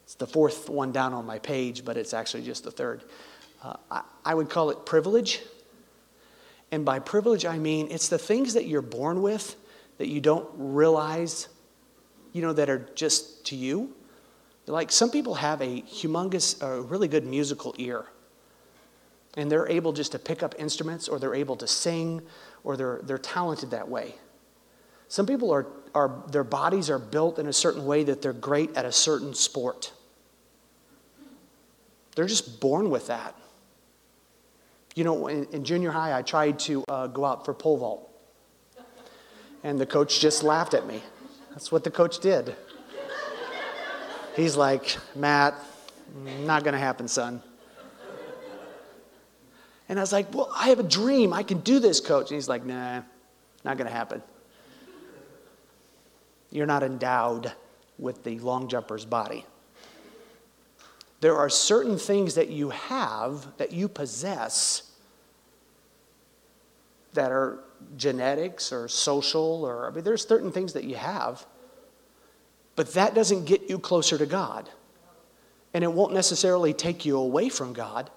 It's 0.03 0.15
the 0.15 0.27
fourth 0.27 0.69
one 0.69 0.91
down 0.91 1.13
on 1.13 1.25
my 1.25 1.39
page, 1.39 1.85
but 1.85 1.95
it's 1.95 2.13
actually 2.13 2.43
just 2.43 2.65
the 2.65 2.71
third. 2.71 3.03
Uh, 3.61 3.75
I, 3.91 4.01
I 4.25 4.33
would 4.33 4.49
call 4.49 4.69
it 4.69 4.85
privilege. 4.85 5.41
And 6.71 6.85
by 6.85 6.99
privilege, 6.99 7.45
I 7.45 7.57
mean 7.57 7.87
it's 7.89 8.09
the 8.09 8.19
things 8.19 8.53
that 8.53 8.67
you're 8.67 8.81
born 8.81 9.21
with 9.21 9.55
that 9.97 10.07
you 10.07 10.21
don't 10.21 10.47
realize 10.55 11.47
you 12.33 12.41
know, 12.41 12.53
that 12.53 12.69
are 12.69 12.89
just 12.95 13.45
to 13.47 13.55
you. 13.55 13.93
Like 14.67 14.91
some 14.91 15.09
people 15.09 15.35
have 15.35 15.61
a 15.61 15.81
humongous, 15.81 16.61
a 16.61 16.81
really 16.81 17.07
good 17.07 17.25
musical 17.25 17.73
ear. 17.77 18.05
And 19.35 19.51
they're 19.51 19.67
able 19.67 19.93
just 19.93 20.11
to 20.11 20.19
pick 20.19 20.43
up 20.43 20.55
instruments 20.59 21.07
or 21.07 21.19
they're 21.19 21.35
able 21.35 21.55
to 21.57 21.67
sing 21.67 22.21
or 22.63 22.77
they're, 22.77 22.99
they're 23.03 23.17
talented 23.17 23.71
that 23.71 23.87
way. 23.87 24.15
Some 25.07 25.25
people 25.25 25.51
are, 25.51 25.65
are, 25.95 26.23
their 26.31 26.43
bodies 26.43 26.89
are 26.89 26.99
built 26.99 27.39
in 27.39 27.47
a 27.47 27.53
certain 27.53 27.85
way 27.85 28.03
that 28.03 28.21
they're 28.21 28.33
great 28.33 28.75
at 28.77 28.85
a 28.85 28.91
certain 28.91 29.33
sport. 29.33 29.91
They're 32.15 32.27
just 32.27 32.59
born 32.59 32.89
with 32.89 33.07
that. 33.07 33.35
You 34.95 35.03
know, 35.03 35.27
in, 35.27 35.45
in 35.51 35.63
junior 35.63 35.91
high, 35.91 36.17
I 36.17 36.21
tried 36.21 36.59
to 36.59 36.83
uh, 36.87 37.07
go 37.07 37.25
out 37.25 37.45
for 37.45 37.53
pole 37.53 37.77
vault. 37.77 38.05
And 39.63 39.79
the 39.79 39.85
coach 39.85 40.19
just 40.19 40.43
laughed 40.43 40.73
at 40.73 40.87
me. 40.87 41.01
That's 41.51 41.71
what 41.71 41.83
the 41.83 41.91
coach 41.91 42.19
did. 42.19 42.55
He's 44.35 44.55
like, 44.55 44.97
Matt, 45.15 45.55
not 46.45 46.63
going 46.63 46.73
to 46.73 46.79
happen, 46.79 47.07
son. 47.07 47.41
And 49.89 49.99
I 49.99 50.03
was 50.03 50.13
like, 50.13 50.33
Well, 50.33 50.49
I 50.55 50.69
have 50.69 50.79
a 50.79 50.83
dream. 50.83 51.33
I 51.33 51.43
can 51.43 51.59
do 51.59 51.79
this, 51.79 51.99
coach. 51.99 52.29
And 52.29 52.35
he's 52.35 52.47
like, 52.47 52.63
Nah, 52.63 53.01
not 53.65 53.77
going 53.77 53.87
to 53.87 53.93
happen. 53.93 54.21
You're 56.51 56.67
not 56.67 56.83
endowed 56.83 57.51
with 57.97 58.23
the 58.23 58.39
long 58.39 58.67
jumper's 58.67 59.05
body. 59.05 59.45
There 61.21 61.35
are 61.35 61.49
certain 61.49 61.97
things 61.97 62.35
that 62.35 62.49
you 62.49 62.69
have, 62.69 63.47
that 63.57 63.71
you 63.71 63.87
possess, 63.87 64.83
that 67.13 67.31
are 67.31 67.59
genetics 67.97 68.71
or 68.71 68.87
social 68.87 69.65
or 69.65 69.87
I 69.87 69.91
mean 69.91 70.03
there's 70.03 70.27
certain 70.27 70.51
things 70.51 70.73
that 70.73 70.83
you 70.83 70.95
have 70.95 71.45
but 72.79 72.93
that 72.93 73.13
doesn't 73.13 73.43
get 73.43 73.69
you 73.69 73.77
closer 73.77 74.17
to 74.17 74.25
God. 74.25 74.69
And 75.73 75.83
it 75.83 75.91
won't 75.91 76.13
necessarily 76.13 76.71
take 76.71 77.05
you 77.05 77.17
away 77.17 77.49
from 77.49 77.73
God. 77.73 78.09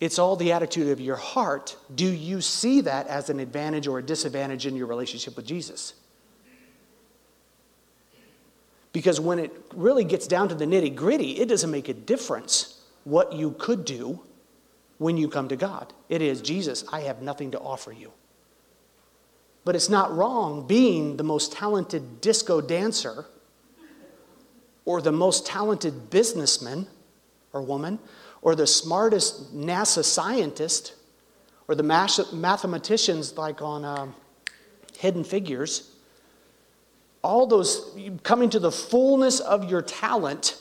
It's 0.00 0.18
all 0.18 0.36
the 0.36 0.52
attitude 0.52 0.88
of 0.88 1.00
your 1.00 1.16
heart. 1.16 1.74
Do 1.94 2.04
you 2.04 2.42
see 2.42 2.82
that 2.82 3.06
as 3.06 3.30
an 3.30 3.40
advantage 3.40 3.86
or 3.86 4.00
a 4.00 4.02
disadvantage 4.02 4.66
in 4.66 4.76
your 4.76 4.86
relationship 4.86 5.34
with 5.34 5.46
Jesus 5.46 5.94
because 8.92 9.20
when 9.20 9.38
it 9.38 9.52
really 9.74 10.04
gets 10.04 10.26
down 10.26 10.48
to 10.48 10.54
the 10.54 10.64
nitty 10.64 10.94
gritty 10.94 11.40
it 11.40 11.48
doesn't 11.48 11.70
make 11.70 11.88
a 11.88 11.94
difference 11.94 12.80
what 13.04 13.32
you 13.32 13.52
could 13.58 13.84
do 13.84 14.20
when 14.98 15.16
you 15.16 15.28
come 15.28 15.48
to 15.48 15.56
God. 15.56 15.92
It 16.08 16.22
is, 16.22 16.40
Jesus, 16.40 16.84
I 16.92 17.00
have 17.00 17.22
nothing 17.22 17.50
to 17.52 17.58
offer 17.58 17.92
you. 17.92 18.12
But 19.64 19.76
it's 19.76 19.88
not 19.88 20.14
wrong 20.14 20.66
being 20.66 21.16
the 21.16 21.24
most 21.24 21.52
talented 21.52 22.20
disco 22.20 22.60
dancer 22.60 23.26
or 24.84 25.00
the 25.00 25.12
most 25.12 25.46
talented 25.46 26.10
businessman 26.10 26.86
or 27.52 27.62
woman 27.62 27.98
or 28.42 28.54
the 28.54 28.66
smartest 28.66 29.56
NASA 29.56 30.04
scientist 30.04 30.94
or 31.68 31.74
the 31.74 31.82
mathematicians 31.82 33.36
like 33.36 33.62
on 33.62 33.84
uh, 33.84 34.08
Hidden 34.98 35.24
Figures. 35.24 35.91
All 37.22 37.46
those 37.46 37.96
coming 38.22 38.50
to 38.50 38.58
the 38.58 38.72
fullness 38.72 39.40
of 39.40 39.70
your 39.70 39.82
talent 39.82 40.58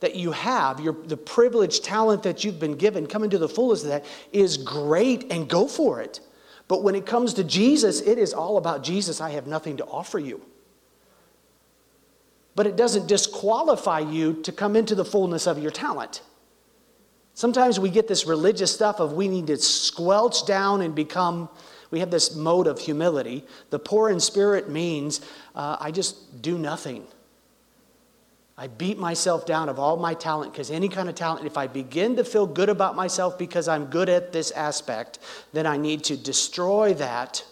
that 0.00 0.14
you 0.14 0.32
have, 0.32 0.80
your, 0.80 0.92
the 0.92 1.16
privileged 1.16 1.82
talent 1.82 2.22
that 2.24 2.44
you've 2.44 2.60
been 2.60 2.76
given, 2.76 3.06
coming 3.06 3.30
to 3.30 3.38
the 3.38 3.48
fullness 3.48 3.82
of 3.82 3.88
that 3.88 4.04
is 4.32 4.56
great 4.56 5.32
and 5.32 5.48
go 5.48 5.66
for 5.66 6.00
it. 6.00 6.20
But 6.68 6.82
when 6.82 6.94
it 6.94 7.06
comes 7.06 7.34
to 7.34 7.44
Jesus, 7.44 8.00
it 8.00 8.18
is 8.18 8.32
all 8.32 8.56
about 8.56 8.82
Jesus. 8.84 9.20
I 9.20 9.30
have 9.30 9.46
nothing 9.46 9.78
to 9.78 9.84
offer 9.86 10.18
you. 10.18 10.40
But 12.54 12.66
it 12.66 12.76
doesn't 12.76 13.08
disqualify 13.08 14.00
you 14.00 14.34
to 14.42 14.52
come 14.52 14.76
into 14.76 14.94
the 14.94 15.04
fullness 15.04 15.46
of 15.46 15.58
your 15.58 15.70
talent. 15.70 16.22
Sometimes 17.34 17.80
we 17.80 17.90
get 17.90 18.06
this 18.06 18.26
religious 18.26 18.72
stuff 18.72 19.00
of 19.00 19.12
we 19.12 19.26
need 19.26 19.48
to 19.48 19.56
squelch 19.56 20.46
down 20.46 20.82
and 20.82 20.94
become, 20.94 21.48
we 21.94 22.00
have 22.00 22.10
this 22.10 22.34
mode 22.34 22.66
of 22.66 22.80
humility. 22.80 23.44
The 23.70 23.78
poor 23.78 24.10
in 24.10 24.18
spirit 24.18 24.68
means 24.68 25.20
uh, 25.54 25.76
I 25.78 25.92
just 25.92 26.42
do 26.42 26.58
nothing. 26.58 27.06
I 28.58 28.66
beat 28.66 28.98
myself 28.98 29.46
down 29.46 29.68
of 29.68 29.78
all 29.78 29.96
my 29.96 30.12
talent 30.12 30.50
because 30.50 30.72
any 30.72 30.88
kind 30.88 31.08
of 31.08 31.14
talent, 31.14 31.46
if 31.46 31.56
I 31.56 31.68
begin 31.68 32.16
to 32.16 32.24
feel 32.24 32.48
good 32.48 32.68
about 32.68 32.96
myself 32.96 33.38
because 33.38 33.68
I'm 33.68 33.86
good 33.86 34.08
at 34.08 34.32
this 34.32 34.50
aspect, 34.50 35.20
then 35.52 35.68
I 35.68 35.76
need 35.76 36.02
to 36.04 36.16
destroy 36.16 36.94
that. 36.94 37.44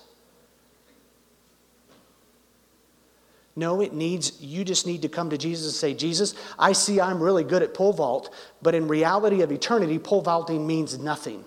No, 3.54 3.80
it 3.80 3.92
needs, 3.92 4.42
you 4.42 4.64
just 4.64 4.88
need 4.88 5.02
to 5.02 5.08
come 5.08 5.30
to 5.30 5.38
Jesus 5.38 5.66
and 5.66 5.74
say, 5.74 5.94
Jesus, 5.94 6.34
I 6.58 6.72
see 6.72 7.00
I'm 7.00 7.22
really 7.22 7.44
good 7.44 7.62
at 7.62 7.74
pole 7.74 7.92
vault, 7.92 8.34
but 8.60 8.74
in 8.74 8.88
reality 8.88 9.42
of 9.42 9.52
eternity, 9.52 10.00
pole 10.00 10.22
vaulting 10.22 10.66
means 10.66 10.98
nothing. 10.98 11.44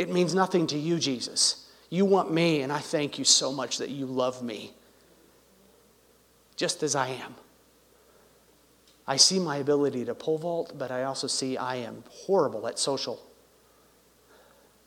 It 0.00 0.08
means 0.08 0.34
nothing 0.34 0.66
to 0.68 0.78
you, 0.78 0.98
Jesus. 0.98 1.68
You 1.90 2.06
want 2.06 2.32
me, 2.32 2.62
and 2.62 2.72
I 2.72 2.78
thank 2.78 3.18
you 3.18 3.24
so 3.26 3.52
much 3.52 3.76
that 3.76 3.90
you 3.90 4.06
love 4.06 4.42
me 4.42 4.72
just 6.56 6.82
as 6.82 6.94
I 6.94 7.08
am. 7.08 7.34
I 9.06 9.18
see 9.18 9.38
my 9.38 9.58
ability 9.58 10.06
to 10.06 10.14
pole 10.14 10.38
vault, 10.38 10.72
but 10.78 10.90
I 10.90 11.02
also 11.02 11.26
see 11.26 11.58
I 11.58 11.76
am 11.76 12.02
horrible 12.08 12.66
at 12.66 12.78
social. 12.78 13.20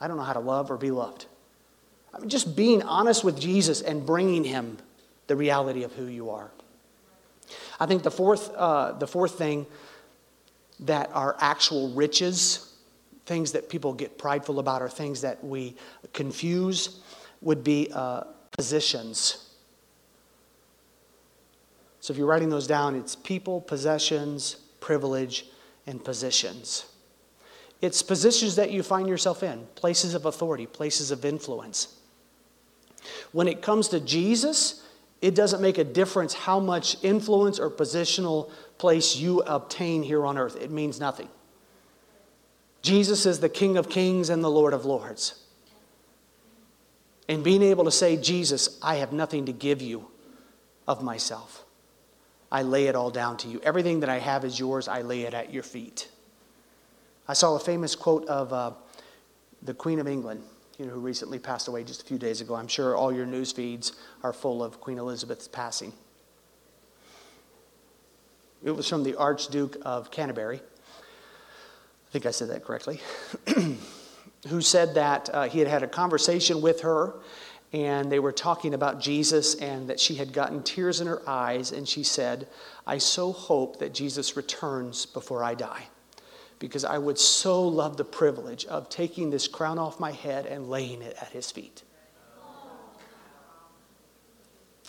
I 0.02 0.08
don't 0.08 0.18
know 0.18 0.24
how 0.24 0.34
to 0.34 0.40
love 0.40 0.72
or 0.72 0.78
be 0.78 0.90
loved. 0.90 1.28
I 2.12 2.18
mean, 2.18 2.30
just 2.30 2.56
being 2.56 2.82
honest 2.82 3.24
with 3.24 3.40
Jesus 3.40 3.82
and 3.82 4.08
bringing 4.08 4.44
him 4.44 4.80
the 5.28 5.36
reality 5.36 5.84
of 5.84 5.94
who 5.94 6.06
you 6.06 6.32
are. 6.32 6.50
I 7.80 7.86
think 7.86 8.02
the 8.02 8.10
fourth, 8.10 8.52
uh, 8.56 8.94
the 8.94 9.06
fourth 9.06 9.38
thing 9.38 9.68
that 10.80 11.12
our 11.14 11.36
actual 11.40 11.92
riches, 11.92 12.73
things 13.26 13.52
that 13.54 13.70
people 13.70 13.94
get 13.94 14.18
prideful 14.18 14.60
about, 14.60 14.82
or 14.82 14.90
things 14.90 15.22
that 15.22 15.44
we 15.44 15.76
confuse, 16.14 17.00
would 17.42 17.64
be 17.64 17.90
uh, 17.94 18.24
positions. 18.52 19.50
So 22.00 22.12
if 22.12 22.18
you're 22.18 22.28
writing 22.28 22.50
those 22.50 22.68
down, 22.68 22.96
it's 22.96 23.16
people, 23.16 23.62
possessions, 23.62 24.56
privilege, 24.82 25.46
and 25.88 26.04
positions. 26.04 26.86
It's 27.82 28.02
positions 28.02 28.56
that 28.56 28.72
you 28.72 28.84
find 28.84 29.08
yourself 29.08 29.44
in, 29.44 29.68
places 29.76 30.14
of 30.14 30.26
authority, 30.26 30.66
places 30.66 31.12
of 31.12 31.26
influence. 31.26 31.96
When 33.32 33.48
it 33.48 33.62
comes 33.62 33.90
to 33.90 34.00
Jesus, 34.00 34.86
it 35.22 35.36
doesn't 35.36 35.62
make 35.62 35.78
a 35.78 35.84
difference 35.84 36.34
how 36.34 36.60
much 36.60 37.02
influence 37.04 37.60
or 37.60 37.70
positional 37.70 38.52
place 38.78 39.16
you 39.16 39.42
obtain 39.42 40.04
here 40.04 40.26
on 40.26 40.38
earth. 40.38 40.62
It 40.62 40.72
means 40.72 41.00
nothing. 41.00 41.30
Jesus 42.84 43.26
is 43.26 43.40
the 43.40 43.50
King 43.50 43.78
of 43.78 43.90
kings 43.90 44.30
and 44.30 44.44
the 44.44 44.52
Lord 44.52 44.74
of 44.74 44.86
lords. 44.86 45.40
And 47.28 47.44
being 47.44 47.64
able 47.64 47.86
to 47.86 47.92
say, 47.92 48.18
Jesus, 48.18 48.78
I 48.82 48.96
have 48.96 49.14
nothing 49.14 49.46
to 49.46 49.54
give 49.54 49.82
you 49.82 50.08
of 50.88 51.02
myself. 51.02 51.64
I 52.52 52.62
lay 52.62 52.88
it 52.88 52.96
all 52.96 53.10
down 53.10 53.38
to 53.38 53.48
you. 53.48 53.62
Everything 53.64 54.02
that 54.02 54.10
I 54.10 54.20
have 54.20 54.44
is 54.46 54.60
yours. 54.60 54.88
I 54.88 55.02
lay 55.02 55.22
it 55.22 55.34
at 55.34 55.54
your 55.54 55.64
feet. 55.64 56.10
I 57.28 57.34
saw 57.34 57.56
a 57.56 57.60
famous 57.60 57.96
quote 57.96 58.28
of 58.28 58.52
uh, 58.52 58.72
the 59.62 59.74
Queen 59.74 60.00
of 60.00 60.08
England 60.08 60.44
you 60.78 60.86
know, 60.86 60.92
who 60.92 61.00
recently 61.00 61.40
passed 61.40 61.68
away 61.68 61.84
just 61.84 62.02
a 62.02 62.06
few 62.06 62.18
days 62.18 62.42
ago. 62.42 62.56
I'm 62.56 62.68
sure 62.68 62.96
all 62.96 63.14
your 63.14 63.26
news 63.26 63.52
feeds 63.52 63.94
are 64.24 64.34
full 64.34 64.64
of 64.64 64.82
Queen 64.82 64.98
Elizabeth's 64.98 65.48
passing. 65.48 65.94
It 68.64 68.72
was 68.72 68.88
from 68.88 69.04
the 69.04 69.16
Archduke 69.16 69.78
of 69.84 70.12
Canterbury. 70.12 70.62
Think 72.14 72.28
I 72.28 72.32
said 72.32 72.50
that 72.50 72.64
correctly. 72.64 73.00
who 74.48 74.62
said 74.62 74.94
that 74.94 75.32
uh, 75.34 75.50
he 75.50 75.58
had 75.58 75.68
had 75.68 75.82
a 75.82 75.88
conversation 75.88 76.62
with 76.62 76.82
her 76.82 77.16
and 77.72 78.12
they 78.12 78.20
were 78.20 78.32
talking 78.32 78.76
about 78.76 79.02
Jesus 79.02 79.56
and 79.56 79.90
that 79.90 80.00
she 80.00 80.14
had 80.14 80.32
gotten 80.32 80.62
tears 80.62 81.02
in 81.02 81.08
her 81.08 81.28
eyes 81.28 81.72
and 81.72 81.90
she 81.90 82.04
said, 82.04 82.48
I 82.86 83.00
so 83.00 83.32
hope 83.32 83.80
that 83.80 83.96
Jesus 83.96 84.38
returns 84.38 85.08
before 85.08 85.44
I 85.44 85.56
die 85.56 85.88
because 86.60 86.86
I 86.86 87.00
would 87.00 87.18
so 87.18 87.68
love 87.68 87.98
the 87.98 88.06
privilege 88.06 88.66
of 88.66 88.90
taking 88.90 89.32
this 89.32 89.48
crown 89.48 89.80
off 89.80 90.00
my 90.00 90.12
head 90.12 90.46
and 90.46 90.70
laying 90.70 91.02
it 91.02 91.18
at 91.20 91.30
his 91.30 91.50
feet. 91.50 91.82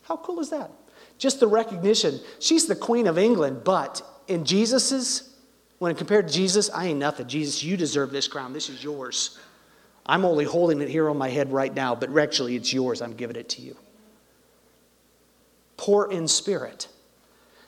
How 0.03 0.19
cool 0.19 0.41
is 0.41 0.51
that? 0.51 0.71
Just 1.17 1.41
the 1.41 1.47
recognition. 1.47 2.21
She's 2.39 2.67
the 2.67 2.77
Queen 2.77 3.07
of 3.07 3.17
England, 3.17 3.63
but 3.65 4.03
in 4.29 4.45
Jesus's, 4.45 5.34
when 5.79 5.95
compared 5.95 6.29
to 6.29 6.35
Jesus, 6.35 6.71
I 6.71 6.87
ain't 6.87 6.99
nothing. 6.99 7.27
Jesus, 7.27 7.63
you 7.63 7.77
deserve 7.77 8.11
this 8.11 8.29
crown. 8.29 8.53
This 8.53 8.69
is 8.69 8.83
yours. 8.83 9.39
I'm 10.07 10.25
only 10.25 10.45
holding 10.45 10.81
it 10.81 10.89
here 10.89 11.09
on 11.09 11.17
my 11.17 11.29
head 11.29 11.53
right 11.53 11.75
now, 11.75 11.95
but 11.95 12.17
actually 12.17 12.57
it's 12.57 12.73
yours. 12.73 13.03
I'm 13.03 13.15
giving 13.15 13.37
it 13.37 13.49
to 13.51 13.63
you. 13.63 13.77
Poor 15.77 16.11
in 16.11 16.29
spirit. 16.29 16.89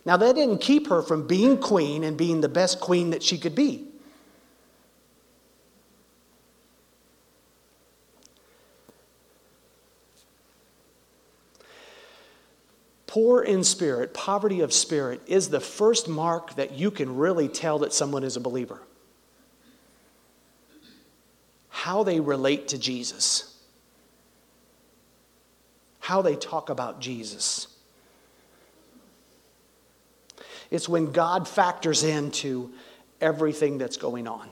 Now, 0.04 0.16
that 0.18 0.36
didn't 0.36 0.58
keep 0.58 0.86
her 0.88 1.02
from 1.02 1.26
being 1.26 1.58
queen 1.58 2.04
and 2.04 2.16
being 2.16 2.40
the 2.40 2.48
best 2.48 2.80
queen 2.80 3.10
that 3.10 3.22
she 3.22 3.38
could 3.38 3.54
be. 3.54 3.85
Poor 13.16 13.40
in 13.40 13.64
spirit, 13.64 14.12
poverty 14.12 14.60
of 14.60 14.74
spirit, 14.74 15.22
is 15.26 15.48
the 15.48 15.58
first 15.58 16.06
mark 16.06 16.54
that 16.56 16.72
you 16.72 16.90
can 16.90 17.16
really 17.16 17.48
tell 17.48 17.78
that 17.78 17.94
someone 17.94 18.22
is 18.22 18.36
a 18.36 18.40
believer. 18.40 18.82
How 21.70 22.02
they 22.02 22.20
relate 22.20 22.68
to 22.68 22.78
Jesus, 22.78 23.56
how 25.98 26.20
they 26.20 26.36
talk 26.36 26.68
about 26.68 27.00
Jesus. 27.00 27.68
It's 30.70 30.86
when 30.86 31.10
God 31.10 31.48
factors 31.48 32.04
into 32.04 32.70
everything 33.22 33.78
that's 33.78 33.96
going 33.96 34.28
on. 34.28 34.50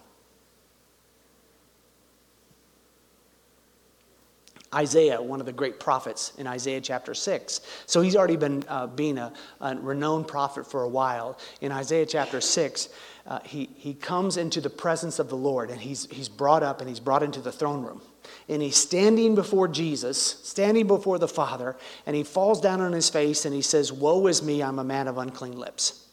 Isaiah, 4.75 5.23
one 5.23 5.41
of 5.41 5.47
the 5.47 5.53
great 5.53 5.79
prophets 5.79 6.33
in 6.37 6.47
Isaiah 6.47 6.81
chapter 6.81 7.15
6. 7.15 7.61
So 7.87 8.01
he's 8.01 8.17
already 8.17 8.37
been 8.37 8.65
uh, 8.69 8.89
being 8.89 9.19
a, 9.19 9.33
a, 9.61 9.77
renowned 9.77 10.27
prophet 10.27 10.67
for 10.67 10.83
a 10.83 10.89
while. 10.89 11.39
In 11.61 11.71
Isaiah 11.71 12.07
chapter 12.07 12.41
6, 12.41 12.89
uh, 13.27 13.39
he, 13.45 13.71
he 13.77 13.95
comes 13.95 14.37
into 14.37 14.61
the 14.61 14.71
presence 14.71 15.19
of 15.19 15.29
the 15.29 15.37
Lord 15.37 15.71
and 15.71 15.81
he's, 15.81 16.07
he's 16.11 16.29
brought 16.29 16.63
up 16.63 16.81
and 16.81 16.89
he's 16.89 17.01
brought 17.01 17.23
into 17.23 17.41
the 17.41 17.53
throne 17.53 17.83
room. 17.83 18.03
And 18.49 18.61
he's 18.61 18.77
standing 18.77 19.35
before 19.35 19.69
Jesus, 19.69 20.19
standing 20.43 20.87
before 20.87 21.19
the 21.19 21.29
Father, 21.29 21.77
and 22.07 22.17
he 22.17 22.23
falls 22.23 22.61
down 22.61 22.81
on 22.81 22.93
his 22.93 23.09
face 23.09 23.45
and 23.45 23.55
he 23.55 23.63
says, 23.63 23.93
Woe 23.93 24.27
is 24.27 24.43
me, 24.43 24.63
I'm 24.63 24.79
a 24.79 24.85
man 24.85 25.09
of 25.09 25.19
unclean 25.19 25.59
lips. 25.59 26.05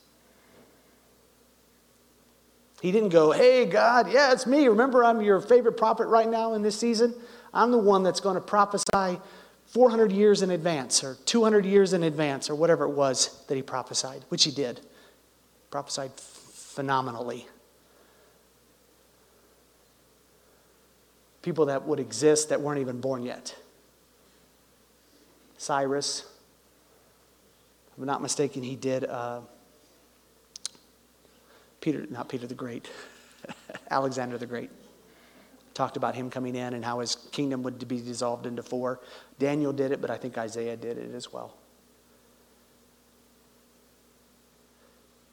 He 2.81 2.91
didn't 2.91 3.09
go, 3.09 3.31
Hey, 3.31 3.65
God, 3.65 4.12
yeah, 4.12 4.31
it's 4.31 4.47
me. 4.47 4.67
Remember, 4.67 5.03
I'm 5.03 5.21
your 5.21 5.39
favorite 5.39 5.77
prophet 5.77 6.07
right 6.07 6.27
now 6.27 6.53
in 6.53 6.62
this 6.62 6.77
season? 6.77 7.13
I'm 7.53 7.71
the 7.71 7.77
one 7.77 8.03
that's 8.03 8.19
going 8.19 8.35
to 8.35 8.41
prophesy 8.41 9.19
400 9.67 10.11
years 10.11 10.41
in 10.41 10.51
advance 10.51 11.03
or 11.03 11.17
200 11.25 11.65
years 11.65 11.93
in 11.93 12.03
advance 12.03 12.49
or 12.49 12.55
whatever 12.55 12.85
it 12.85 12.91
was 12.91 13.43
that 13.47 13.55
he 13.55 13.61
prophesied, 13.61 14.23
which 14.29 14.43
he 14.43 14.51
did. 14.51 14.81
Prophesied 15.69 16.11
phenomenally. 16.13 17.47
People 21.41 21.65
that 21.67 21.87
would 21.87 21.99
exist 21.99 22.49
that 22.49 22.61
weren't 22.61 22.79
even 22.79 23.01
born 23.01 23.23
yet. 23.23 23.55
Cyrus, 25.57 26.25
if 27.87 27.97
I'm 27.97 28.05
not 28.05 28.21
mistaken, 28.21 28.63
he 28.63 28.75
did. 28.75 29.05
Uh, 29.05 29.41
Peter, 31.79 32.05
not 32.09 32.29
Peter 32.29 32.45
the 32.45 32.53
Great, 32.53 32.89
Alexander 33.89 34.37
the 34.37 34.45
Great 34.45 34.69
talked 35.73 35.97
about 35.97 36.15
him 36.15 36.29
coming 36.29 36.55
in 36.55 36.73
and 36.73 36.84
how 36.84 36.99
his 36.99 37.15
kingdom 37.31 37.63
would 37.63 37.88
be 37.88 38.01
dissolved 38.01 38.45
into 38.45 38.63
four. 38.63 38.99
Daniel 39.39 39.73
did 39.73 39.91
it, 39.91 40.01
but 40.01 40.10
I 40.10 40.17
think 40.17 40.38
Isaiah 40.38 40.75
did 40.75 40.97
it 40.97 41.13
as 41.15 41.31
well. 41.31 41.55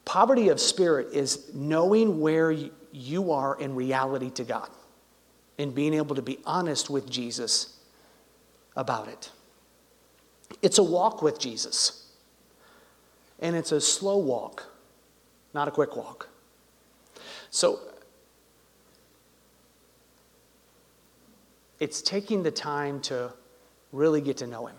Poverty 0.05 0.49
of 0.49 0.59
spirit 0.59 1.09
is 1.13 1.53
knowing 1.55 2.21
where 2.21 2.55
you 2.93 3.33
are 3.33 3.61
in 3.61 3.75
reality 3.75 4.31
to 4.31 4.45
God 4.45 4.71
and 5.59 5.75
being 5.75 5.93
able 5.93 6.15
to 6.15 6.23
be 6.23 6.39
honest 6.47 6.89
with 6.89 7.11
Jesus 7.11 7.79
about 8.77 9.09
it. 9.09 9.31
It's 10.63 10.79
a 10.79 10.83
walk 10.83 11.21
with 11.21 11.39
Jesus, 11.39 12.11
and 13.41 13.55
it's 13.55 13.73
a 13.73 13.81
slow 13.81 14.17
walk, 14.17 14.67
not 15.53 15.69
a 15.69 15.71
quick 15.71 15.95
walk. 15.95 16.29
So, 17.51 17.81
It's 21.81 22.03
taking 22.03 22.43
the 22.43 22.51
time 22.51 23.01
to 23.03 23.33
really 23.93 24.21
get 24.21 24.39
to 24.39 24.47
know 24.47 24.67
Him. 24.67 24.77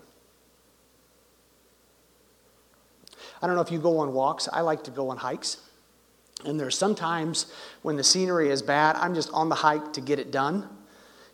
I 3.42 3.48
don't 3.48 3.56
know 3.56 3.62
if 3.62 3.72
you 3.72 3.80
go 3.80 4.00
on 4.00 4.14
walks. 4.14 4.50
I 4.52 4.62
like 4.62 4.84
to 4.84 4.92
go 4.92 5.10
on 5.10 5.18
hikes. 5.18 5.58
And 6.46 6.60
there's 6.60 6.78
sometimes 6.78 7.52
when 7.82 7.98
the 7.98 8.04
scenery 8.04 8.50
is 8.50 8.62
bad, 8.62 8.96
I'm 8.96 9.14
just 9.14 9.30
on 9.32 9.50
the 9.50 9.56
hike 9.56 9.94
to 9.94 10.02
get 10.02 10.20
it 10.20 10.32
done, 10.32 10.70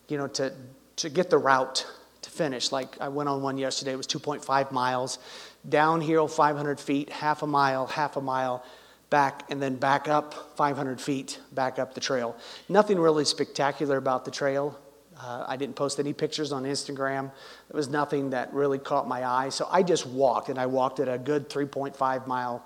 you 0.08 0.18
know, 0.18 0.28
to, 0.30 0.54
to 0.98 1.10
get 1.10 1.30
the 1.30 1.38
route 1.38 1.86
to 2.22 2.30
finish. 2.30 2.72
Like 2.72 3.00
I 3.00 3.10
went 3.10 3.30
on 3.30 3.42
one 3.42 3.58
yesterday, 3.58 3.94
it 3.94 3.98
was 3.98 4.08
2.5 4.08 4.72
miles, 4.72 5.20
downhill 5.68 6.28
500 6.28 6.80
feet, 6.80 7.10
half 7.10 7.44
a 7.44 7.48
mile, 7.48 7.86
half 7.86 8.18
a 8.18 8.22
mile, 8.22 8.64
back, 9.12 9.44
and 9.52 9.62
then 9.62 9.76
back 9.76 10.08
up 10.08 10.58
500 10.58 11.00
feet, 11.00 11.40
back 11.54 11.78
up 11.78 11.94
the 11.94 12.02
trail. 12.02 12.36
Nothing 12.68 13.00
really 13.00 13.26
spectacular 13.26 13.98
about 13.98 14.26
the 14.26 14.32
trail. 14.32 14.80
Uh, 15.26 15.44
I 15.48 15.58
didn't 15.58 15.76
post 15.76 16.00
any 16.00 16.14
pictures 16.14 16.52
on 16.52 16.66
Instagram. 16.66 17.32
There 17.70 17.78
was 17.78 17.90
nothing 17.90 18.30
that 18.30 18.54
really 18.54 18.78
caught 18.78 19.08
my 19.08 19.26
eye. 19.26 19.50
So 19.50 19.68
I 19.72 19.82
just 19.82 20.06
walked, 20.06 20.50
and 20.50 20.60
I 20.60 20.68
walked 20.68 21.00
at 21.00 21.08
a 21.08 21.18
good 21.18 21.50
3.5 21.50 22.28
mile 22.28 22.64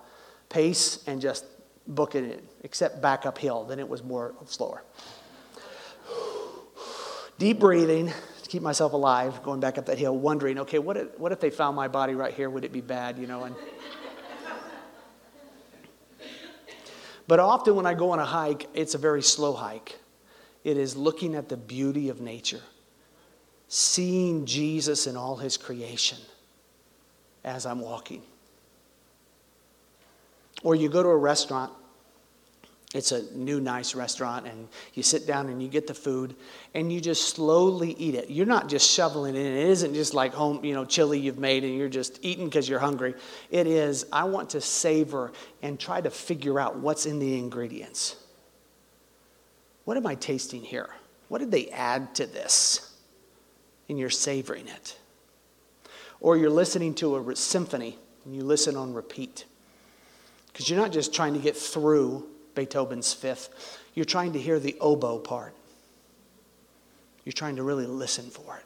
pace 0.49 1.01
and 1.07 1.21
just 1.21 1.45
booking 1.87 2.25
it, 2.25 2.43
except 2.63 3.01
back 3.01 3.25
uphill. 3.25 3.63
Then 3.63 3.79
it 3.79 3.87
was 3.87 4.03
more 4.03 4.35
slower. 4.45 4.83
Deep 7.37 7.61
breathing 7.61 8.07
to 8.07 8.49
keep 8.49 8.61
myself 8.61 8.91
alive, 8.91 9.41
going 9.41 9.61
back 9.61 9.77
up 9.77 9.85
that 9.85 9.97
hill, 9.97 10.17
wondering, 10.17 10.59
okay, 10.59 10.79
what 10.79 10.97
if, 10.97 11.17
what 11.17 11.31
if 11.31 11.39
they 11.39 11.49
found 11.49 11.77
my 11.77 11.87
body 11.87 12.13
right 12.13 12.33
here? 12.33 12.49
Would 12.49 12.65
it 12.65 12.73
be 12.73 12.81
bad, 12.81 13.17
you 13.17 13.25
know? 13.25 13.45
And 13.45 13.55
but 17.25 17.39
often 17.39 17.77
when 17.77 17.85
I 17.85 17.93
go 17.93 18.11
on 18.11 18.19
a 18.19 18.25
hike, 18.25 18.67
it's 18.73 18.95
a 18.95 18.97
very 18.97 19.21
slow 19.21 19.53
hike. 19.53 19.97
It 20.69 20.77
is 20.77 20.95
looking 20.95 21.33
at 21.33 21.49
the 21.49 21.57
beauty 21.57 22.09
of 22.09 22.21
nature, 22.21 22.61
seeing 23.69 24.45
Jesus 24.45 25.07
in 25.07 25.17
all 25.17 25.35
his 25.35 25.57
creation 25.57 26.19
as 27.43 27.65
I'm 27.65 27.79
walking. 27.79 28.21
Or 30.61 30.75
you 30.75 30.87
go 30.87 31.01
to 31.01 31.09
a 31.09 31.17
restaurant, 31.17 31.73
it's 32.93 33.11
a 33.11 33.23
new 33.35 33.59
nice 33.59 33.95
restaurant, 33.95 34.45
and 34.45 34.67
you 34.93 35.01
sit 35.01 35.25
down 35.25 35.49
and 35.49 35.59
you 35.59 35.69
get 35.69 35.87
the 35.87 35.95
food 35.95 36.35
and 36.75 36.93
you 36.93 37.01
just 37.01 37.29
slowly 37.29 37.95
eat 37.97 38.13
it. 38.13 38.29
You're 38.29 38.45
not 38.45 38.69
just 38.69 38.91
shoveling 38.91 39.35
it 39.35 39.39
in. 39.39 39.57
It 39.57 39.69
isn't 39.69 39.95
just 39.95 40.13
like 40.13 40.35
home, 40.35 40.63
you 40.63 40.75
know, 40.75 40.85
chili 40.85 41.17
you've 41.17 41.39
made 41.39 41.63
and 41.63 41.75
you're 41.75 41.89
just 41.89 42.19
eating 42.21 42.45
because 42.45 42.69
you're 42.69 42.77
hungry. 42.77 43.15
It 43.49 43.65
is, 43.65 44.05
I 44.13 44.25
want 44.25 44.51
to 44.51 44.61
savor 44.61 45.31
and 45.63 45.79
try 45.79 45.99
to 45.99 46.11
figure 46.11 46.59
out 46.59 46.77
what's 46.77 47.07
in 47.07 47.17
the 47.17 47.39
ingredients. 47.39 48.17
What 49.89 49.97
am 49.97 50.05
I 50.05 50.13
tasting 50.13 50.61
here? 50.61 50.91
What 51.29 51.39
did 51.39 51.49
they 51.49 51.69
add 51.69 52.13
to 52.13 52.27
this? 52.27 52.95
And 53.89 53.97
you're 53.97 54.11
savoring 54.11 54.67
it. 54.67 54.95
or 56.19 56.37
you're 56.37 56.51
listening 56.51 56.93
to 56.93 57.15
a 57.15 57.35
symphony 57.35 57.97
and 58.23 58.35
you 58.35 58.43
listen 58.43 58.77
on 58.77 58.93
repeat. 58.93 59.45
Because 60.53 60.69
you're 60.69 60.79
not 60.79 60.91
just 60.91 61.11
trying 61.11 61.33
to 61.33 61.39
get 61.39 61.57
through 61.57 62.23
Beethoven's 62.53 63.15
fifth, 63.15 63.79
you're 63.95 64.05
trying 64.05 64.33
to 64.33 64.39
hear 64.39 64.59
the 64.59 64.77
oboe 64.79 65.17
part. 65.17 65.55
You're 67.25 67.33
trying 67.33 67.55
to 67.55 67.63
really 67.63 67.87
listen 67.87 68.29
for 68.29 68.57
it. 68.57 68.63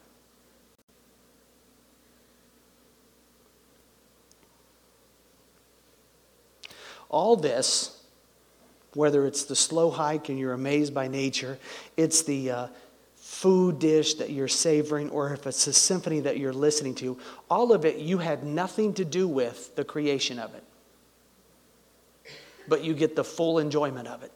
All 7.07 7.37
this, 7.37 8.02
whether 8.93 9.25
it's 9.25 9.45
the 9.45 9.55
slow 9.55 9.89
hike 9.89 10.29
and 10.29 10.37
you're 10.37 10.53
amazed 10.53 10.93
by 10.93 11.07
nature, 11.07 11.57
it's 11.97 12.23
the 12.23 12.51
uh, 12.51 12.67
food 13.15 13.79
dish 13.79 14.15
that 14.15 14.29
you're 14.29 14.47
savoring, 14.47 15.09
or 15.09 15.33
if 15.33 15.47
it's 15.47 15.67
a 15.67 15.73
symphony 15.73 16.19
that 16.19 16.37
you're 16.37 16.53
listening 16.53 16.95
to, 16.95 17.17
all 17.49 17.73
of 17.73 17.83
it 17.85 17.97
you 17.97 18.19
had 18.19 18.43
nothing 18.43 18.93
to 18.93 19.03
do 19.03 19.27
with 19.27 19.75
the 19.75 19.83
creation 19.83 20.39
of 20.39 20.53
it. 20.53 20.63
But 22.67 22.83
you 22.83 22.93
get 22.93 23.15
the 23.15 23.23
full 23.23 23.59
enjoyment 23.59 24.07
of 24.07 24.23
it. 24.23 24.31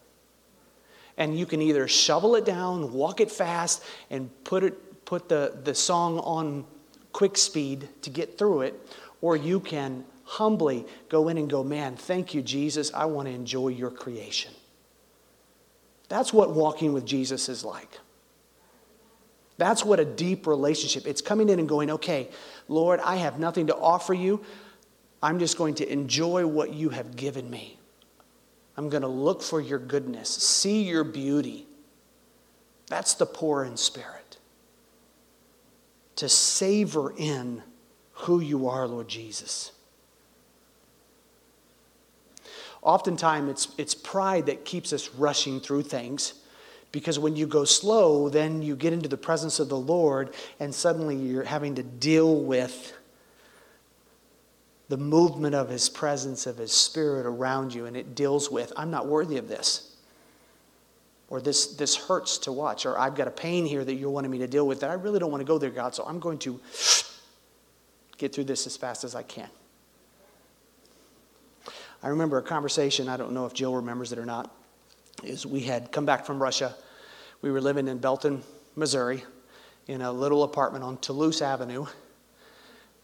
And 1.17 1.37
you 1.37 1.45
can 1.45 1.61
either 1.61 1.87
shovel 1.87 2.35
it 2.35 2.45
down, 2.45 2.91
walk 2.93 3.21
it 3.21 3.31
fast, 3.31 3.83
and 4.09 4.29
put, 4.43 4.63
it, 4.63 5.05
put 5.05 5.29
the, 5.29 5.57
the 5.63 5.73
song 5.73 6.19
on 6.19 6.65
quick 7.13 7.37
speed 7.37 7.87
to 8.01 8.09
get 8.09 8.37
through 8.37 8.61
it, 8.61 8.79
or 9.21 9.35
you 9.35 9.59
can 9.59 10.05
humbly 10.27 10.85
go 11.07 11.29
in 11.29 11.37
and 11.37 11.49
go, 11.49 11.63
Man, 11.63 11.95
thank 11.95 12.33
you, 12.33 12.41
Jesus. 12.41 12.93
I 12.93 13.05
want 13.05 13.27
to 13.27 13.33
enjoy 13.33 13.69
your 13.69 13.89
creation. 13.89 14.51
That's 16.09 16.31
what 16.31 16.53
walking 16.53 16.93
with 16.93 17.05
Jesus 17.05 17.49
is 17.49 17.63
like. 17.63 17.99
That's 19.57 19.83
what 19.83 19.99
a 19.99 20.05
deep 20.05 20.45
relationship. 20.45 21.07
It's 21.07 21.21
coming 21.21 21.49
in 21.49 21.59
and 21.59 21.67
going, 21.67 21.89
"Okay, 21.89 22.29
Lord, 22.67 22.99
I 22.99 23.15
have 23.15 23.39
nothing 23.39 23.67
to 23.67 23.75
offer 23.75 24.13
you. 24.13 24.43
I'm 25.23 25.39
just 25.39 25.57
going 25.57 25.75
to 25.75 25.91
enjoy 25.91 26.45
what 26.45 26.73
you 26.73 26.89
have 26.89 27.15
given 27.15 27.49
me. 27.49 27.79
I'm 28.75 28.89
going 28.89 29.01
to 29.01 29.07
look 29.07 29.41
for 29.41 29.59
your 29.59 29.79
goodness, 29.79 30.29
see 30.29 30.83
your 30.83 31.03
beauty." 31.03 31.65
That's 32.87 33.15
the 33.15 33.25
poor 33.25 33.63
in 33.63 33.77
spirit. 33.77 34.37
To 36.17 36.29
savor 36.29 37.13
in 37.17 37.63
who 38.11 38.39
you 38.39 38.67
are, 38.67 38.87
Lord 38.87 39.07
Jesus. 39.07 39.71
Oftentimes, 42.87 43.49
it's, 43.49 43.67
it's 43.77 43.93
pride 43.93 44.45
that 44.45 44.63
keeps 44.63 44.93
us 44.93 45.09
rushing 45.09 45.59
through 45.59 45.83
things. 45.83 46.35
Because 46.93 47.19
when 47.19 47.35
you 47.35 47.45
go 47.45 47.65
slow, 47.65 48.29
then 48.29 48.61
you 48.61 48.77
get 48.77 48.93
into 48.93 49.09
the 49.09 49.17
presence 49.17 49.59
of 49.59 49.67
the 49.67 49.77
Lord, 49.77 50.33
and 50.61 50.73
suddenly 50.73 51.17
you're 51.17 51.43
having 51.43 51.75
to 51.75 51.83
deal 51.83 52.41
with 52.41 52.93
the 54.87 54.95
movement 54.95 55.53
of 55.53 55.67
His 55.67 55.89
presence, 55.89 56.47
of 56.47 56.55
His 56.55 56.71
Spirit 56.71 57.25
around 57.25 57.73
you, 57.73 57.87
and 57.87 57.97
it 57.97 58.15
deals 58.15 58.49
with, 58.49 58.71
I'm 58.77 58.89
not 58.89 59.05
worthy 59.05 59.35
of 59.35 59.49
this. 59.49 59.93
Or 61.27 61.41
this, 61.41 61.75
this 61.75 61.93
hurts 61.93 62.37
to 62.39 62.53
watch, 62.53 62.85
or 62.85 62.97
I've 62.97 63.15
got 63.15 63.27
a 63.27 63.31
pain 63.31 63.65
here 63.65 63.83
that 63.83 63.95
you're 63.95 64.09
wanting 64.09 64.31
me 64.31 64.37
to 64.37 64.47
deal 64.47 64.65
with 64.65 64.79
that 64.79 64.89
I 64.89 64.93
really 64.93 65.19
don't 65.19 65.29
want 65.29 65.41
to 65.41 65.45
go 65.45 65.57
there, 65.57 65.71
God, 65.71 65.93
so 65.93 66.05
I'm 66.05 66.19
going 66.19 66.37
to 66.39 66.57
get 68.17 68.33
through 68.33 68.45
this 68.45 68.65
as 68.65 68.77
fast 68.77 69.03
as 69.03 69.13
I 69.13 69.23
can. 69.23 69.49
I 72.03 72.09
remember 72.09 72.37
a 72.37 72.43
conversation, 72.43 73.09
I 73.09 73.17
don't 73.17 73.31
know 73.31 73.47
if 73.47 73.53
Jill 73.53 73.75
remembers 73.75 74.11
it 74.11 74.19
or 74.19 74.25
not, 74.25 74.53
is 75.23 75.45
we 75.47 75.61
had 75.61 75.91
come 75.91 76.05
back 76.05 76.25
from 76.25 76.41
Russia. 76.41 76.75
We 77.41 77.49
were 77.49 77.59
living 77.59 77.87
in 77.87 77.97
Belton, 77.97 78.43
Missouri, 78.75 79.23
in 79.87 80.01
a 80.01 80.11
little 80.11 80.43
apartment 80.43 80.83
on 80.83 80.97
Toulouse 80.97 81.41
Avenue. 81.41 81.87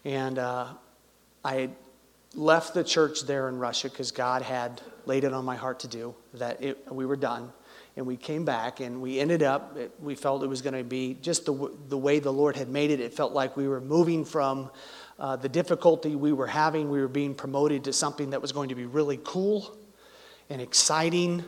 And 0.05 0.37
uh, 0.37 0.67
I 1.43 1.69
left 2.35 2.75
the 2.75 2.83
church 2.83 3.21
there 3.21 3.49
in 3.49 3.57
Russia 3.57 3.89
because 3.89 4.11
God 4.11 4.43
had 4.43 4.81
laid 5.05 5.23
it 5.23 5.33
on 5.33 5.43
my 5.43 5.55
heart 5.55 5.79
to 5.81 5.87
do, 5.87 6.13
that 6.35 6.61
it, 6.63 6.91
we 6.91 7.05
were 7.05 7.15
done. 7.15 7.51
And 7.95 8.05
we 8.05 8.17
came 8.17 8.45
back 8.45 8.79
and 8.79 9.01
we 9.01 9.19
ended 9.19 9.41
up, 9.41 9.75
it, 9.77 9.91
we 9.99 10.15
felt 10.15 10.43
it 10.43 10.47
was 10.47 10.61
going 10.61 10.75
to 10.75 10.83
be 10.83 11.15
just 11.21 11.45
the, 11.45 11.71
the 11.89 11.97
way 11.97 12.19
the 12.19 12.33
Lord 12.33 12.55
had 12.55 12.69
made 12.69 12.91
it. 12.91 12.99
It 12.99 13.13
felt 13.13 13.33
like 13.33 13.57
we 13.57 13.67
were 13.67 13.81
moving 13.81 14.23
from 14.23 14.69
uh, 15.23 15.37
the 15.37 15.47
difficulty 15.47 16.17
we 16.17 16.33
were 16.33 16.47
having, 16.47 16.89
we 16.89 16.99
were 16.99 17.07
being 17.07 17.33
promoted 17.33 17.85
to 17.85 17.93
something 17.93 18.31
that 18.31 18.41
was 18.41 18.51
going 18.51 18.67
to 18.67 18.75
be 18.75 18.85
really 18.85 19.17
cool 19.23 19.73
and 20.49 20.61
exciting 20.61 21.41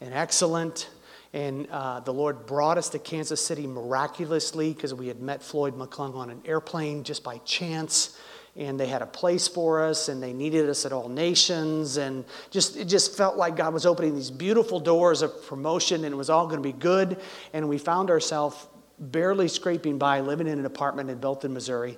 and 0.00 0.12
excellent. 0.12 0.90
And 1.32 1.68
uh, 1.70 2.00
the 2.00 2.12
Lord 2.12 2.44
brought 2.44 2.76
us 2.76 2.88
to 2.88 2.98
Kansas 2.98 3.40
City 3.40 3.68
miraculously 3.68 4.74
because 4.74 4.92
we 4.92 5.06
had 5.06 5.22
met 5.22 5.44
Floyd 5.44 5.78
McClung 5.78 6.16
on 6.16 6.28
an 6.30 6.42
airplane 6.44 7.04
just 7.04 7.22
by 7.22 7.38
chance. 7.38 8.18
And 8.56 8.80
they 8.80 8.88
had 8.88 9.00
a 9.00 9.06
place 9.06 9.46
for 9.46 9.80
us, 9.80 10.08
and 10.08 10.20
they 10.20 10.32
needed 10.32 10.68
us 10.68 10.84
at 10.84 10.92
all 10.92 11.08
nations. 11.08 11.98
And 11.98 12.24
just, 12.50 12.76
it 12.76 12.86
just 12.86 13.16
felt 13.16 13.36
like 13.36 13.54
God 13.54 13.72
was 13.72 13.86
opening 13.86 14.16
these 14.16 14.32
beautiful 14.32 14.80
doors 14.80 15.22
of 15.22 15.46
promotion, 15.46 16.04
and 16.04 16.12
it 16.12 16.16
was 16.16 16.30
all 16.30 16.46
going 16.48 16.60
to 16.60 16.68
be 16.68 16.76
good. 16.76 17.16
And 17.52 17.68
we 17.68 17.78
found 17.78 18.10
ourselves 18.10 18.66
barely 18.98 19.46
scraping 19.46 19.98
by, 19.98 20.18
living 20.18 20.48
in 20.48 20.58
an 20.58 20.66
apartment 20.66 21.10
in 21.10 21.18
Belton, 21.18 21.54
Missouri, 21.54 21.96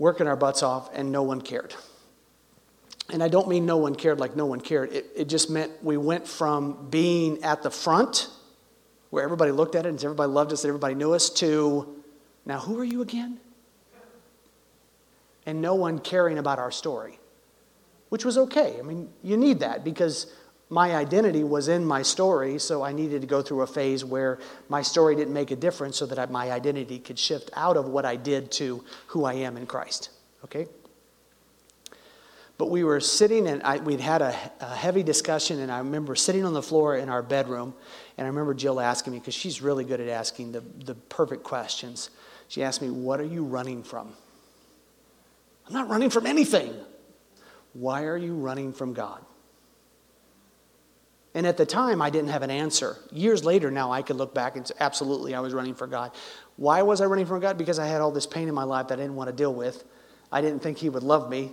working 0.00 0.26
our 0.26 0.34
butts 0.34 0.62
off, 0.62 0.88
and 0.94 1.12
no 1.12 1.22
one 1.22 1.42
cared. 1.42 1.74
And 3.12 3.22
I 3.22 3.28
don't 3.28 3.48
mean 3.48 3.66
no 3.66 3.76
one 3.76 3.94
cared 3.94 4.18
like 4.18 4.34
no 4.34 4.46
one 4.46 4.60
cared. 4.60 4.92
It, 4.92 5.06
it 5.14 5.28
just 5.28 5.50
meant 5.50 5.70
we 5.84 5.98
went 5.98 6.26
from 6.26 6.88
being 6.88 7.44
at 7.44 7.62
the 7.62 7.70
front, 7.70 8.28
where 9.10 9.22
everybody 9.22 9.52
looked 9.52 9.74
at 9.74 9.84
it 9.84 9.90
and 9.90 10.02
everybody 10.02 10.32
loved 10.32 10.54
us 10.54 10.64
and 10.64 10.70
everybody 10.70 10.94
knew 10.94 11.12
us, 11.12 11.28
to 11.30 12.02
now 12.46 12.58
who 12.58 12.80
are 12.80 12.84
you 12.84 13.02
again? 13.02 13.38
And 15.44 15.60
no 15.60 15.74
one 15.74 15.98
caring 15.98 16.38
about 16.38 16.58
our 16.58 16.70
story, 16.70 17.18
which 18.08 18.24
was 18.24 18.38
okay. 18.38 18.76
I 18.78 18.82
mean, 18.82 19.10
you 19.22 19.36
need 19.36 19.60
that 19.60 19.84
because 19.84 20.32
my 20.70 20.94
identity 20.94 21.42
was 21.42 21.66
in 21.66 21.84
my 21.84 22.02
story, 22.02 22.60
so 22.60 22.84
I 22.84 22.92
needed 22.92 23.22
to 23.22 23.26
go 23.26 23.42
through 23.42 23.62
a 23.62 23.66
phase 23.66 24.04
where 24.04 24.38
my 24.68 24.82
story 24.82 25.16
didn't 25.16 25.34
make 25.34 25.50
a 25.50 25.56
difference 25.56 25.96
so 25.96 26.06
that 26.06 26.30
my 26.30 26.52
identity 26.52 27.00
could 27.00 27.18
shift 27.18 27.50
out 27.54 27.76
of 27.76 27.88
what 27.88 28.06
I 28.06 28.14
did 28.14 28.52
to 28.52 28.84
who 29.08 29.24
I 29.24 29.34
am 29.34 29.56
in 29.56 29.66
Christ. 29.66 30.10
Okay? 30.44 30.68
But 32.56 32.70
we 32.70 32.84
were 32.84 33.00
sitting 33.00 33.48
and 33.48 33.62
I, 33.64 33.78
we'd 33.78 34.00
had 34.00 34.22
a, 34.22 34.36
a, 34.60 34.76
heavy 34.76 35.02
discussion, 35.02 35.58
and 35.58 35.72
I 35.72 35.78
remember 35.78 36.14
sitting 36.14 36.44
on 36.44 36.52
the 36.52 36.62
floor 36.62 36.96
in 36.96 37.08
our 37.08 37.22
bedroom, 37.22 37.74
and 38.16 38.26
I 38.26 38.28
remember 38.28 38.54
Jill 38.54 38.78
asking 38.78 39.14
me, 39.14 39.18
because 39.18 39.34
she's 39.34 39.60
really 39.60 39.84
good 39.84 40.00
at 40.00 40.08
asking 40.08 40.52
the, 40.52 40.60
the 40.60 40.94
perfect 40.94 41.42
questions. 41.42 42.10
She 42.46 42.62
asked 42.62 42.80
me, 42.80 42.90
What 42.90 43.18
are 43.18 43.24
you 43.24 43.44
running 43.44 43.82
from? 43.82 44.12
I'm 45.66 45.72
not 45.72 45.88
running 45.88 46.10
from 46.10 46.26
anything. 46.26 46.74
Why 47.72 48.04
are 48.04 48.16
you 48.16 48.34
running 48.34 48.72
from 48.72 48.92
God? 48.92 49.24
And 51.34 51.46
at 51.46 51.56
the 51.56 51.66
time, 51.66 52.02
I 52.02 52.10
didn't 52.10 52.30
have 52.30 52.42
an 52.42 52.50
answer. 52.50 52.96
Years 53.12 53.44
later, 53.44 53.70
now 53.70 53.92
I 53.92 54.02
could 54.02 54.16
look 54.16 54.34
back 54.34 54.56
and 54.56 54.66
say, 54.66 54.74
absolutely, 54.80 55.34
I 55.34 55.40
was 55.40 55.54
running 55.54 55.74
for 55.74 55.86
God. 55.86 56.10
Why 56.56 56.82
was 56.82 57.00
I 57.00 57.04
running 57.06 57.26
from 57.26 57.40
God? 57.40 57.56
Because 57.56 57.78
I 57.78 57.86
had 57.86 58.00
all 58.00 58.10
this 58.10 58.26
pain 58.26 58.48
in 58.48 58.54
my 58.54 58.64
life 58.64 58.88
that 58.88 58.98
I 58.98 59.02
didn't 59.02 59.14
want 59.14 59.30
to 59.30 59.36
deal 59.36 59.54
with. 59.54 59.84
I 60.32 60.40
didn't 60.40 60.60
think 60.60 60.78
He 60.78 60.88
would 60.88 61.04
love 61.04 61.30
me. 61.30 61.52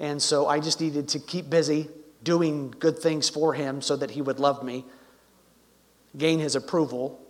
And 0.00 0.20
so 0.20 0.48
I 0.48 0.60
just 0.60 0.80
needed 0.80 1.08
to 1.08 1.18
keep 1.18 1.50
busy 1.50 1.88
doing 2.24 2.74
good 2.78 2.98
things 2.98 3.28
for 3.28 3.54
him 3.54 3.80
so 3.82 3.96
that 3.96 4.10
he 4.10 4.22
would 4.22 4.40
love 4.40 4.64
me, 4.64 4.84
gain 6.16 6.38
his 6.38 6.56
approval. 6.56 7.20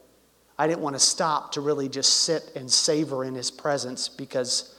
I 0.59 0.67
didn't 0.67 0.81
want 0.81 0.95
to 0.97 1.01
stop 1.01 1.53
to 1.53 1.61
really 1.61 1.89
just 1.89 2.23
sit 2.25 2.53
and 2.55 2.71
savor 2.71 3.25
in 3.25 3.35
his 3.35 3.51
presence 3.51 4.09
because, 4.09 4.75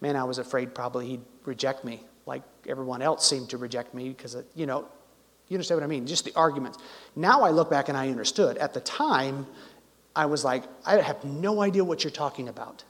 man, 0.00 0.16
I 0.16 0.24
was 0.24 0.38
afraid 0.38 0.74
probably 0.74 1.08
he'd 1.08 1.22
reject 1.44 1.84
me 1.84 2.04
like 2.26 2.42
everyone 2.68 3.02
else 3.02 3.28
seemed 3.28 3.50
to 3.50 3.56
reject 3.56 3.94
me 3.94 4.08
because, 4.08 4.36
you 4.54 4.66
know, 4.66 4.86
you 5.52 5.58
understand 5.58 5.80
what 5.80 5.84
I 5.84 5.88
mean? 5.88 6.06
Just 6.06 6.24
the 6.24 6.32
arguments. 6.34 6.78
Now 7.14 7.42
I 7.42 7.50
look 7.50 7.68
back 7.70 7.88
and 7.88 7.96
I 7.96 8.08
understood. 8.08 8.56
At 8.56 8.72
the 8.72 8.80
time, 8.80 9.46
I 10.16 10.26
was 10.26 10.44
like, 10.44 10.64
I 10.86 10.96
have 10.96 11.24
no 11.24 11.60
idea 11.62 11.84
what 11.84 12.04
you're 12.04 12.10
talking 12.10 12.48
about. 12.48 12.84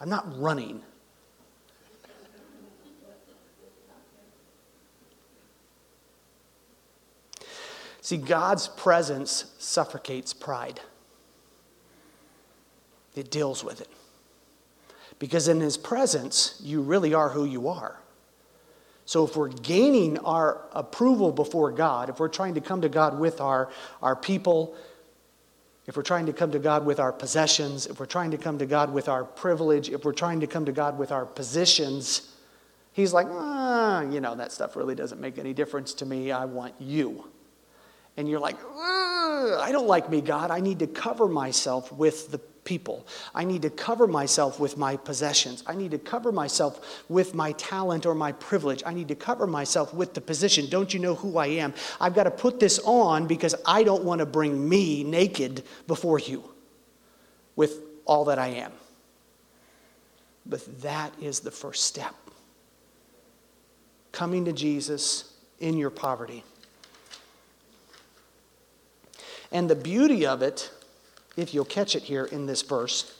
I'm 0.00 0.08
not 0.08 0.26
running. 0.40 0.82
See, 8.00 8.16
God's 8.16 8.68
presence 8.68 9.52
suffocates 9.58 10.32
pride, 10.32 10.80
it 13.14 13.30
deals 13.30 13.62
with 13.62 13.80
it. 13.80 13.88
Because 15.18 15.48
in 15.48 15.60
His 15.60 15.76
presence, 15.76 16.60
you 16.62 16.80
really 16.80 17.12
are 17.12 17.30
who 17.30 17.44
you 17.44 17.68
are. 17.68 17.98
So 19.08 19.24
if 19.24 19.36
we're 19.36 19.48
gaining 19.48 20.18
our 20.18 20.66
approval 20.72 21.32
before 21.32 21.72
God, 21.72 22.10
if 22.10 22.20
we're 22.20 22.28
trying 22.28 22.52
to 22.56 22.60
come 22.60 22.82
to 22.82 22.90
God 22.90 23.18
with 23.18 23.40
our, 23.40 23.70
our 24.02 24.14
people, 24.14 24.76
if 25.86 25.96
we're 25.96 26.02
trying 26.02 26.26
to 26.26 26.34
come 26.34 26.52
to 26.52 26.58
God 26.58 26.84
with 26.84 27.00
our 27.00 27.10
possessions, 27.10 27.86
if 27.86 27.98
we're 27.98 28.04
trying 28.04 28.32
to 28.32 28.36
come 28.36 28.58
to 28.58 28.66
God 28.66 28.92
with 28.92 29.08
our 29.08 29.24
privilege, 29.24 29.88
if 29.88 30.04
we're 30.04 30.12
trying 30.12 30.40
to 30.40 30.46
come 30.46 30.66
to 30.66 30.72
God 30.72 30.98
with 30.98 31.10
our 31.10 31.24
positions, 31.24 32.34
He's 32.92 33.14
like, 33.14 33.28
ah, 33.30 34.02
you 34.02 34.20
know, 34.20 34.34
that 34.34 34.52
stuff 34.52 34.76
really 34.76 34.94
doesn't 34.94 35.22
make 35.22 35.38
any 35.38 35.54
difference 35.54 35.94
to 35.94 36.04
me. 36.04 36.30
I 36.30 36.44
want 36.44 36.74
you 36.78 37.24
and 38.18 38.28
you're 38.28 38.40
like, 38.40 38.56
I 38.76 39.70
don't 39.72 39.86
like 39.86 40.10
me, 40.10 40.20
God. 40.20 40.50
I 40.50 40.60
need 40.60 40.80
to 40.80 40.86
cover 40.86 41.28
myself 41.28 41.90
with 41.92 42.30
the 42.30 42.38
people. 42.68 43.06
I 43.34 43.44
need 43.44 43.62
to 43.62 43.70
cover 43.70 44.06
myself 44.06 44.60
with 44.60 44.76
my 44.76 44.94
possessions. 44.94 45.64
I 45.66 45.74
need 45.74 45.90
to 45.92 45.98
cover 45.98 46.30
myself 46.30 47.02
with 47.08 47.34
my 47.34 47.52
talent 47.52 48.04
or 48.04 48.14
my 48.14 48.32
privilege. 48.32 48.82
I 48.84 48.92
need 48.92 49.08
to 49.08 49.14
cover 49.14 49.46
myself 49.46 49.94
with 49.94 50.12
the 50.12 50.20
position. 50.20 50.68
Don't 50.68 50.92
you 50.92 51.00
know 51.00 51.14
who 51.14 51.38
I 51.38 51.46
am? 51.46 51.72
I've 51.98 52.14
got 52.14 52.24
to 52.24 52.30
put 52.30 52.60
this 52.60 52.78
on 52.84 53.26
because 53.26 53.54
I 53.64 53.84
don't 53.84 54.04
want 54.04 54.18
to 54.18 54.26
bring 54.26 54.68
me 54.68 55.02
naked 55.02 55.64
before 55.86 56.18
you 56.18 56.44
with 57.56 57.80
all 58.04 58.26
that 58.26 58.38
I 58.38 58.48
am. 58.48 58.72
But 60.44 60.82
that 60.82 61.14
is 61.22 61.40
the 61.40 61.50
first 61.50 61.84
step. 61.84 62.14
Coming 64.12 64.44
to 64.44 64.52
Jesus 64.52 65.32
in 65.58 65.78
your 65.78 65.90
poverty. 65.90 66.44
And 69.50 69.70
the 69.70 69.74
beauty 69.74 70.26
of 70.26 70.42
it, 70.42 70.70
if 71.38 71.54
you'll 71.54 71.64
catch 71.64 71.94
it 71.94 72.02
here 72.02 72.24
in 72.24 72.46
this 72.46 72.62
verse, 72.62 73.16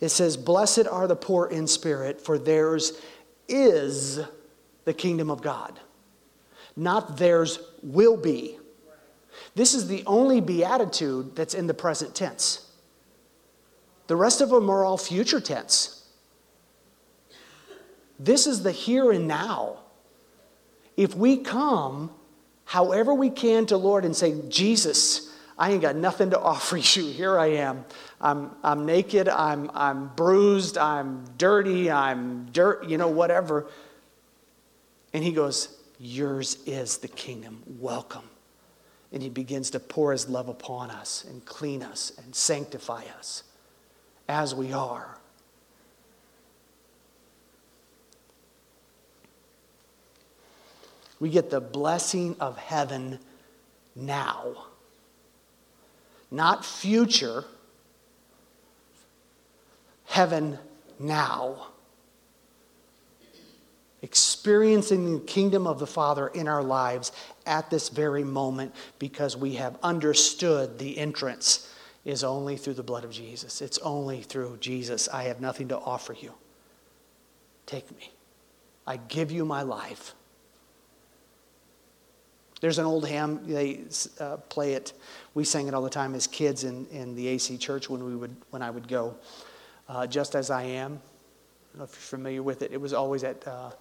it 0.00 0.08
says, 0.08 0.36
Blessed 0.36 0.86
are 0.88 1.06
the 1.06 1.16
poor 1.16 1.46
in 1.46 1.66
spirit, 1.66 2.20
for 2.20 2.36
theirs 2.36 3.00
is 3.48 4.20
the 4.84 4.92
kingdom 4.92 5.30
of 5.30 5.40
God. 5.40 5.78
Not 6.76 7.16
theirs 7.16 7.60
will 7.82 8.16
be. 8.16 8.58
This 9.54 9.72
is 9.72 9.86
the 9.86 10.02
only 10.04 10.40
beatitude 10.40 11.36
that's 11.36 11.54
in 11.54 11.66
the 11.66 11.74
present 11.74 12.14
tense. 12.14 12.68
The 14.08 14.16
rest 14.16 14.40
of 14.40 14.50
them 14.50 14.68
are 14.68 14.84
all 14.84 14.98
future 14.98 15.40
tense. 15.40 16.08
This 18.18 18.46
is 18.46 18.62
the 18.62 18.72
here 18.72 19.12
and 19.12 19.28
now. 19.28 19.78
If 20.96 21.14
we 21.14 21.38
come 21.38 22.10
however 22.64 23.14
we 23.14 23.30
can 23.30 23.66
to 23.66 23.76
Lord 23.76 24.04
and 24.04 24.14
say, 24.14 24.40
Jesus, 24.48 25.25
I 25.58 25.72
ain't 25.72 25.82
got 25.82 25.96
nothing 25.96 26.30
to 26.30 26.40
offer 26.52 26.76
you. 26.76 27.10
Here 27.10 27.38
I 27.38 27.46
am. 27.46 27.84
I'm, 28.20 28.50
I'm 28.62 28.86
naked. 28.86 29.28
I'm, 29.28 29.70
I'm 29.74 30.08
bruised. 30.08 30.78
I'm 30.78 31.24
dirty. 31.38 31.90
I'm 31.90 32.46
dirt, 32.52 32.86
you 32.88 32.98
know, 32.98 33.08
whatever. 33.08 33.66
And 35.12 35.24
he 35.24 35.32
goes, 35.32 35.68
Yours 35.98 36.58
is 36.66 36.98
the 36.98 37.08
kingdom. 37.08 37.62
Welcome. 37.78 38.28
And 39.12 39.22
he 39.22 39.30
begins 39.30 39.70
to 39.70 39.80
pour 39.80 40.12
his 40.12 40.28
love 40.28 40.48
upon 40.48 40.90
us 40.90 41.24
and 41.24 41.42
clean 41.46 41.82
us 41.82 42.12
and 42.22 42.34
sanctify 42.34 43.04
us 43.18 43.42
as 44.28 44.54
we 44.54 44.74
are. 44.74 45.16
We 51.18 51.30
get 51.30 51.48
the 51.48 51.60
blessing 51.60 52.36
of 52.40 52.58
heaven 52.58 53.18
now, 53.94 54.66
not 56.30 56.64
future, 56.64 57.44
heaven 60.06 60.58
now. 60.98 61.68
Experiencing 64.02 65.18
the 65.18 65.24
kingdom 65.24 65.66
of 65.66 65.78
the 65.78 65.86
Father 65.86 66.28
in 66.28 66.46
our 66.46 66.62
lives 66.62 67.12
at 67.44 67.70
this 67.70 67.88
very 67.88 68.24
moment 68.24 68.74
because 68.98 69.36
we 69.36 69.54
have 69.54 69.78
understood 69.82 70.78
the 70.78 70.98
entrance 70.98 71.72
is 72.04 72.22
only 72.22 72.56
through 72.56 72.74
the 72.74 72.82
blood 72.84 73.04
of 73.04 73.10
Jesus. 73.10 73.60
It's 73.60 73.78
only 73.78 74.22
through 74.22 74.58
Jesus. 74.60 75.08
I 75.08 75.24
have 75.24 75.40
nothing 75.40 75.68
to 75.68 75.78
offer 75.78 76.12
you. 76.12 76.32
Take 77.66 77.90
me. 77.96 78.12
I 78.86 78.96
give 78.96 79.32
you 79.32 79.44
my 79.44 79.62
life. 79.62 80.14
There's 82.60 82.78
an 82.78 82.86
old 82.86 83.06
hymn, 83.06 83.40
they 83.46 83.80
uh, 84.20 84.36
play 84.36 84.74
it. 84.74 84.92
We 85.36 85.44
sang 85.44 85.68
it 85.68 85.74
all 85.74 85.82
the 85.82 85.90
time 85.90 86.14
as 86.14 86.26
kids 86.26 86.64
in, 86.64 86.86
in 86.86 87.14
the 87.14 87.28
AC 87.28 87.58
church 87.58 87.90
when, 87.90 88.02
we 88.02 88.16
would, 88.16 88.34
when 88.48 88.62
I 88.62 88.70
would 88.70 88.88
go. 88.88 89.16
Uh, 89.86 90.06
Just 90.06 90.34
as 90.34 90.50
I 90.50 90.62
am. 90.62 90.92
I 90.94 91.72
don't 91.72 91.78
know 91.80 91.84
if 91.84 91.90
you're 91.90 92.18
familiar 92.18 92.42
with 92.42 92.62
it. 92.62 92.72
It 92.72 92.80
was 92.80 92.94
always 92.94 93.22
at, 93.22 93.46
uh, 93.46 93.72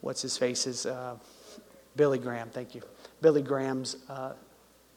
what's 0.00 0.22
his 0.22 0.38
face's, 0.38 0.86
uh, 0.86 1.16
Billy 1.96 2.20
Graham, 2.20 2.50
thank 2.50 2.76
you. 2.76 2.82
Billy 3.20 3.42
Graham's 3.42 3.96
uh, 4.08 4.34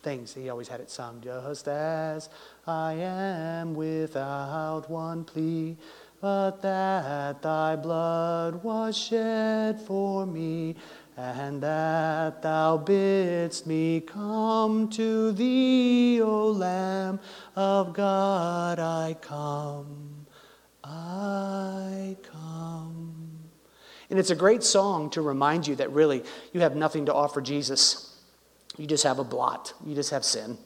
things. 0.04 0.32
He 0.32 0.48
always 0.52 0.68
had 0.68 0.80
it 0.80 0.92
sung. 0.92 1.22
Just 1.22 1.68
as 1.68 2.30
I 2.68 2.94
am 2.94 3.74
without 3.74 4.88
one 4.88 5.24
plea, 5.24 5.76
but 6.22 6.62
that 6.62 7.42
thy 7.42 7.76
blood 7.78 8.64
was 8.64 8.96
shed 8.96 9.82
for 9.82 10.28
me 10.28 10.76
and 11.18 11.62
that 11.64 12.42
thou 12.42 12.78
bidst 12.78 13.66
me 13.66 14.02
come 14.02 14.90
to 14.90 15.32
thee, 15.32 16.22
O 16.22 16.50
Lamb 16.50 17.20
of 17.56 17.94
God, 17.94 18.80
I 18.80 19.16
come, 19.22 20.26
I 20.84 22.18
come. 22.24 23.40
And 24.10 24.20
it's 24.20 24.30
a 24.30 24.36
great 24.36 24.64
song 24.64 25.10
to 25.12 25.22
remind 25.22 25.68
you 25.68 25.76
that 25.78 25.92
really 25.92 26.24
you 26.52 26.62
have 26.62 26.76
nothing 26.76 27.06
to 27.06 27.14
offer 27.14 27.42
Jesus. 27.42 28.14
You 28.78 28.86
just 28.86 29.04
have 29.06 29.20
a 29.20 29.24
blot, 29.24 29.74
you 29.86 29.96
just 29.96 30.12
have 30.12 30.26
sin. 30.26 30.58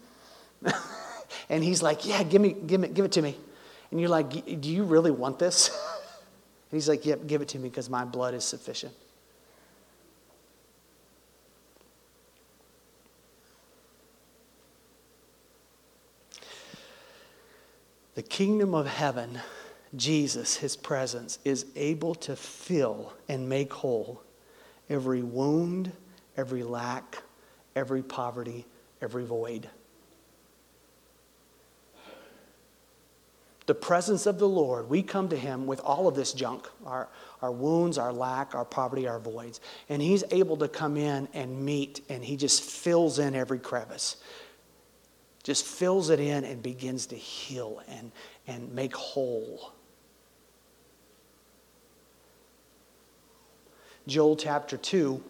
and 1.50 1.64
he's 1.64 1.84
like, 1.84 2.08
Yeah, 2.08 2.24
give, 2.24 2.42
me, 2.42 2.54
give, 2.54 2.82
me, 2.82 2.88
give 2.88 3.06
it 3.06 3.12
to 3.14 3.22
me. 3.22 3.38
And 3.92 4.00
you're 4.00 4.10
like, 4.10 4.30
Do 4.32 4.70
you 4.70 4.84
really 4.84 5.12
want 5.12 5.40
this? 5.40 5.70
And 6.72 6.78
he's 6.78 6.88
like, 6.88 7.04
Yep, 7.04 7.26
give 7.26 7.42
it 7.42 7.48
to 7.48 7.58
me 7.58 7.68
because 7.68 7.90
my 7.90 8.06
blood 8.06 8.36
is 8.36 8.44
sufficient. 8.44 8.94
The 18.20 18.24
kingdom 18.24 18.76
of 18.76 18.86
heaven, 18.86 19.40
Jesus, 19.96 20.58
his 20.58 20.76
presence, 20.76 21.40
is 21.46 21.66
able 21.78 22.16
to 22.16 22.36
fill 22.36 23.14
and 23.30 23.48
make 23.48 23.72
whole 23.72 24.22
every 24.90 25.24
wound, 25.24 25.94
every 26.36 26.64
lack, 26.64 27.24
every 27.78 28.04
poverty, 28.04 28.66
every 29.02 29.24
void. 29.24 29.70
The 33.68 33.76
presence 33.76 34.26
of 34.26 34.38
the 34.38 34.50
Lord, 34.50 34.90
we 34.90 35.02
come 35.02 35.30
to 35.30 35.38
him 35.38 35.66
with 35.66 35.80
all 35.80 36.06
of 36.06 36.16
this 36.16 36.34
junk 36.34 36.68
our, 36.86 37.08
our 37.42 37.54
wounds, 37.54 37.98
our 37.98 38.12
lack, 38.12 38.54
our 38.54 38.66
poverty, 38.66 39.08
our 39.08 39.20
voids. 39.20 39.62
And 39.88 40.02
he's 40.02 40.26
able 40.32 40.58
to 40.58 40.68
come 40.68 40.98
in 40.98 41.30
and 41.34 41.64
meet, 41.64 42.02
and 42.10 42.22
he 42.26 42.36
just 42.36 42.64
fills 42.64 43.18
in 43.18 43.34
every 43.34 43.60
crevice 43.60 44.18
just 45.50 45.66
fills 45.66 46.12
it 46.12 46.20
in 46.20 46.44
and 46.44 46.62
begins 46.62 47.08
to 47.08 47.16
heal 47.16 47.82
and, 47.88 48.12
and 48.46 48.72
make 48.72 48.96
whole. 48.96 49.74
Joel 54.06 54.36
chapter 54.36 54.78
2, 54.78 55.24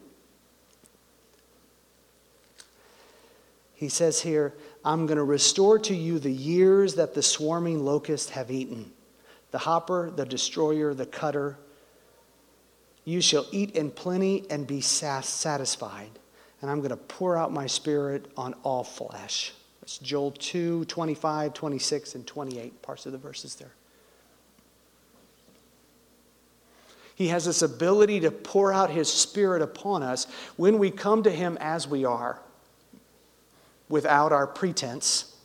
he 3.76 3.88
says 3.88 4.20
here, 4.20 4.54
I'm 4.84 5.06
going 5.06 5.16
to 5.16 5.24
restore 5.24 5.80
to 5.80 5.96
you 5.96 6.20
the 6.20 6.30
years 6.30 6.96
that 6.96 7.14
the 7.14 7.24
swarming 7.24 7.86
locusts 7.86 8.32
have 8.32 8.52
eaten 8.52 8.92
the 9.52 9.60
hopper, 9.60 10.12
the 10.12 10.26
destroyer, 10.26 10.94
the 10.94 11.06
cutter. 11.06 11.58
You 13.06 13.22
shall 13.22 13.46
eat 13.54 13.72
in 13.72 13.90
plenty 13.90 14.46
and 14.50 14.68
be 14.68 14.82
satisfied, 14.82 16.12
and 16.62 16.70
I'm 16.70 16.80
going 16.80 16.90
to 16.90 16.98
pour 16.98 17.38
out 17.38 17.54
my 17.54 17.68
spirit 17.68 18.30
on 18.36 18.54
all 18.64 18.84
flesh. 18.84 19.54
Joel 19.98 20.32
2, 20.32 20.86
25, 20.86 21.54
26, 21.54 22.16
and 22.16 22.28
28, 22.28 22.82
parts 22.82 23.06
of 23.06 23.12
the 23.12 23.18
verses 23.18 23.56
there. 23.56 23.72
He 27.16 27.28
has 27.30 27.46
this 27.46 27.62
ability 27.62 28.22
to 28.22 28.32
pour 28.32 28.72
out 28.72 28.90
His 28.90 29.12
Spirit 29.12 29.62
upon 29.62 30.04
us 30.04 30.26
when 30.56 30.80
we 30.80 30.92
come 30.92 31.24
to 31.24 31.32
Him 31.32 31.58
as 31.60 31.88
we 31.88 32.06
are, 32.06 32.40
without 33.90 34.32
our 34.32 34.48
pretense. 34.48 35.36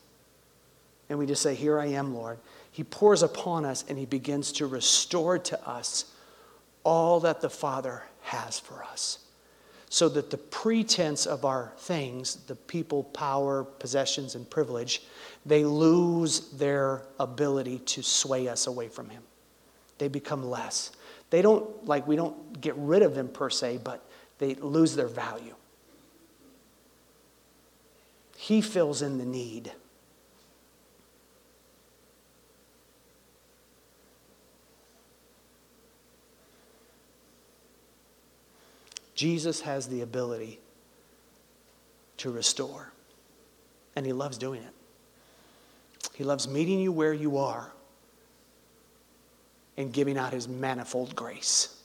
And 1.09 1.18
we 1.18 1.26
just 1.26 1.42
say, 1.42 1.54
Here 1.54 1.78
I 1.80 1.87
am, 1.87 2.14
Lord. 2.14 2.38
He 2.70 2.85
pours 2.85 3.22
upon 3.22 3.64
us 3.64 3.85
and 3.88 3.98
He 3.98 4.07
begins 4.07 4.52
to 4.52 4.66
restore 4.66 5.38
to 5.38 5.68
us 5.68 6.12
all 6.85 7.18
that 7.20 7.40
the 7.40 7.50
Father 7.50 8.04
has 8.22 8.61
for 8.61 8.85
us 8.85 9.23
so 9.94 10.09
that 10.09 10.28
the 10.28 10.37
pretense 10.37 11.24
of 11.24 11.44
our 11.44 11.72
things, 11.78 12.35
the 12.48 12.57
people, 12.57 13.04
power, 13.04 13.62
possessions, 13.62 14.35
and 14.35 14.50
privilege, 14.50 15.04
they 15.46 15.64
lose 15.64 16.50
their 16.50 17.02
ability 17.20 17.78
to 17.78 18.02
sway 18.02 18.48
us 18.48 18.66
away 18.66 18.88
from 18.88 19.09
Him. 19.09 19.22
They 19.98 20.09
become 20.09 20.50
less. 20.50 20.90
They 21.30 21.42
don't, 21.42 21.87
like, 21.87 22.09
we 22.09 22.16
don't 22.16 22.61
get 22.61 22.74
rid 22.76 23.02
of 23.02 23.14
them 23.14 23.28
per 23.28 23.48
se, 23.48 23.83
but 23.85 24.04
they 24.38 24.57
lose 24.57 24.96
their 24.96 25.07
value. 25.07 25.54
He 28.37 28.62
fills 28.62 29.00
in 29.00 29.18
the 29.18 29.24
need. 29.24 29.70
Jesus 39.14 39.61
has 39.62 39.88
the 39.88 40.00
ability 40.00 40.61
to 42.18 42.31
restore, 42.31 42.92
and 43.96 44.05
he 44.05 44.12
loves 44.12 44.38
doing 44.38 44.62
it. 44.62 44.72
He 46.14 46.24
loves 46.24 46.46
meeting 46.46 46.81
you 46.81 46.92
where 46.92 47.12
you 47.12 47.38
are 47.38 47.72
and 49.77 49.92
giving 49.92 50.16
out 50.16 50.33
His 50.33 50.48
manifold 50.48 51.16
grace. 51.16 51.77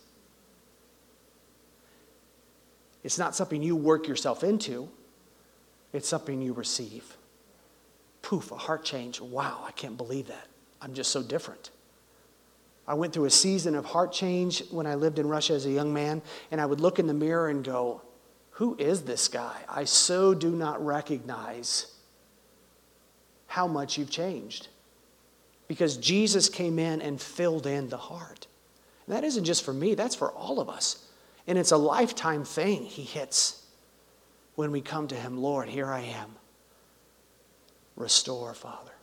It's 3.04 3.18
not 3.18 3.36
something 3.36 3.64
you 3.64 3.76
work 3.76 4.08
yourself 4.08 4.44
into, 4.44 4.90
it's 5.94 6.08
something 6.08 6.42
you 6.42 6.54
receive. 6.54 7.16
Poof, 8.22 8.52
a 8.52 8.56
heart 8.56 8.84
change. 8.84 9.20
Wow, 9.20 9.64
I 9.66 9.72
can't 9.72 9.98
believe 9.98 10.28
that. 10.28 10.48
I'm 10.82 10.94
just 10.94 11.12
so 11.12 11.24
different. 11.24 11.72
I 12.90 12.96
went 12.96 13.14
through 13.14 13.26
a 13.26 13.30
season 13.30 13.76
of 13.76 13.86
heart 13.86 14.12
change 14.12 14.64
when 14.72 14.88
I 14.88 14.96
lived 14.96 15.20
in 15.20 15.30
Russia 15.30 15.54
as 15.54 15.68
a 15.68 15.72
young 15.72 15.94
man, 15.94 16.24
and 16.50 16.60
I 16.60 16.66
would 16.66 16.82
look 16.82 16.98
in 16.98 17.06
the 17.06 17.14
mirror 17.14 17.48
and 17.48 17.64
go, 17.64 18.02
Who 18.54 18.76
is 18.80 19.04
this 19.04 19.28
guy? 19.28 19.62
I 19.70 19.84
so 19.84 20.34
do 20.34 20.50
not 20.50 20.84
recognize 20.84 21.94
how 23.46 23.68
much 23.68 24.00
you've 24.00 24.10
changed. 24.10 24.70
Because 25.68 25.98
Jesus 25.98 26.50
came 26.50 26.80
in 26.80 27.00
and 27.00 27.22
filled 27.22 27.68
in 27.68 27.90
the 27.90 27.98
heart. 27.98 28.48
And 29.06 29.16
that 29.16 29.24
isn't 29.24 29.46
just 29.46 29.64
for 29.64 29.74
me, 29.74 29.94
that's 29.94 30.16
for 30.16 30.32
all 30.32 30.60
of 30.60 30.68
us. 30.68 31.06
And 31.46 31.60
it's 31.60 31.72
a 31.72 31.78
lifetime 31.78 32.44
thing 32.44 32.86
he 32.86 33.04
hits 33.04 33.68
when 34.56 34.72
we 34.72 34.82
come 34.82 35.08
to 35.10 35.16
him, 35.16 35.38
Lord, 35.38 35.70
here 35.70 35.88
I 35.88 36.02
am. 36.02 36.32
Restore, 37.96 38.56
Father. 38.56 38.94